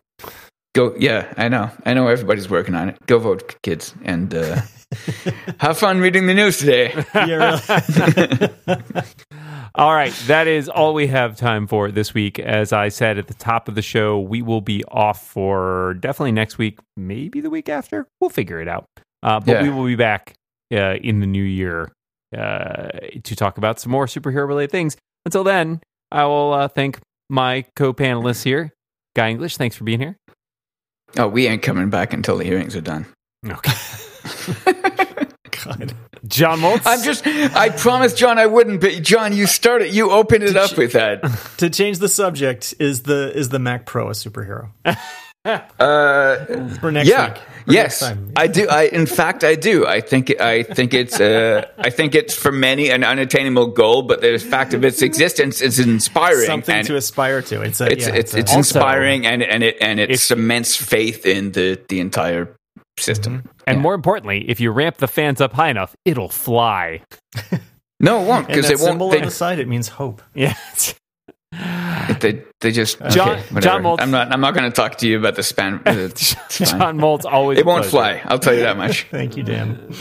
[0.75, 2.09] Go, yeah, I know, I know.
[2.09, 2.97] Everybody's working on it.
[3.07, 4.63] Go vote, kids, and uh,
[5.61, 6.95] have fun reading the news today.
[7.15, 8.49] Yeah, really.
[9.75, 12.39] All right, that is all we have time for this week.
[12.39, 16.33] As I said at the top of the show, we will be off for definitely
[16.33, 18.07] next week, maybe the week after.
[18.21, 18.85] We'll figure it out.
[19.23, 19.63] Uh, but Yeah.
[19.63, 20.35] we will be back
[20.75, 21.91] uh, in the new year
[22.37, 22.89] uh,
[23.25, 24.97] to talk about some more superhero related things.
[25.25, 26.99] Until then, I will uh, thank
[27.31, 28.73] my co panelists here.
[29.17, 30.17] Guy English, thanks for being here.
[31.17, 33.07] Oh, we ain't coming back until the hearings are done.
[33.47, 33.73] Okay.
[35.65, 35.95] God.
[36.27, 36.83] John Moltz.
[36.87, 37.27] I'm just.
[37.27, 39.93] I promised John I wouldn't, but John, you started.
[39.95, 41.23] You opened it up with that.
[41.59, 44.71] To change the subject, is the is the Mac Pro a superhero?
[45.45, 47.33] Uh, For next yeah.
[47.33, 47.39] week.
[47.67, 48.19] For Yes, next.
[48.37, 48.69] I do.
[48.69, 49.85] I, in fact, I do.
[49.87, 50.41] I think.
[50.41, 51.21] I think it's.
[51.21, 55.61] Uh, I think it's for many an unattainable goal, but the fact of its existence
[55.61, 56.47] is inspiring.
[56.47, 57.63] Something and to aspire to.
[57.63, 60.21] It's a, it's yeah, it's a- it's Also, inspiring, and and it and it if-
[60.21, 62.55] cements faith in the the entire
[62.99, 63.39] system.
[63.39, 63.49] Mm-hmm.
[63.67, 63.83] and yeah.
[63.83, 67.03] more importantly, if you ramp the fans up high enough, it'll fly.
[68.05, 68.95] No, it won't because that they won't.
[68.95, 70.23] symbol They, on the side it means hope.
[70.35, 70.57] Yeah.
[72.21, 73.61] they they just John- okay.
[73.61, 74.33] John Moltz- I'm not.
[74.33, 75.81] I'm not going to talk to you about the span.
[75.87, 76.09] Uh,
[76.49, 77.59] John Moltz always.
[77.59, 78.21] It won't pleasure.
[78.21, 78.23] fly.
[78.25, 79.05] I'll tell you that much.
[79.11, 79.93] Thank you, Dan.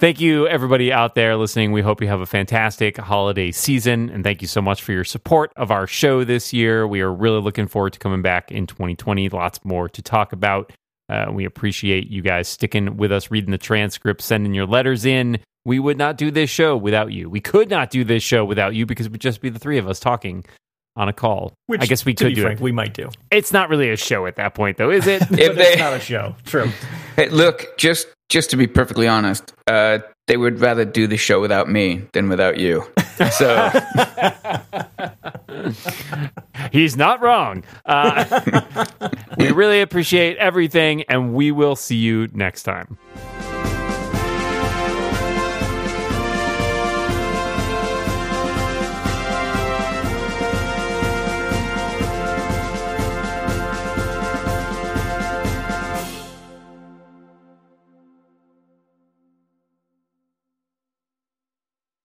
[0.00, 1.72] Thank you, everybody out there listening.
[1.72, 4.08] We hope you have a fantastic holiday season.
[4.10, 6.86] And thank you so much for your support of our show this year.
[6.86, 9.28] We are really looking forward to coming back in 2020.
[9.28, 10.72] Lots more to talk about.
[11.08, 15.38] Uh, we appreciate you guys sticking with us, reading the transcript, sending your letters in.
[15.66, 17.28] We would not do this show without you.
[17.30, 19.78] We could not do this show without you because it would just be the three
[19.78, 20.44] of us talking
[20.96, 21.54] on a call.
[21.66, 22.62] Which, I guess we to could be do frank, it.
[22.62, 23.08] we might do.
[23.30, 25.22] It's not really a show at that point, though, is it?
[25.22, 26.36] If but it's they not a show.
[26.44, 26.70] True.
[27.16, 31.40] Hey, look, just just to be perfectly honest, uh, they would rather do the show
[31.40, 32.84] without me than without you.
[33.30, 33.70] So
[36.72, 37.62] He's not wrong.
[37.86, 38.82] Uh,
[39.38, 42.98] we really appreciate everything, and we will see you next time.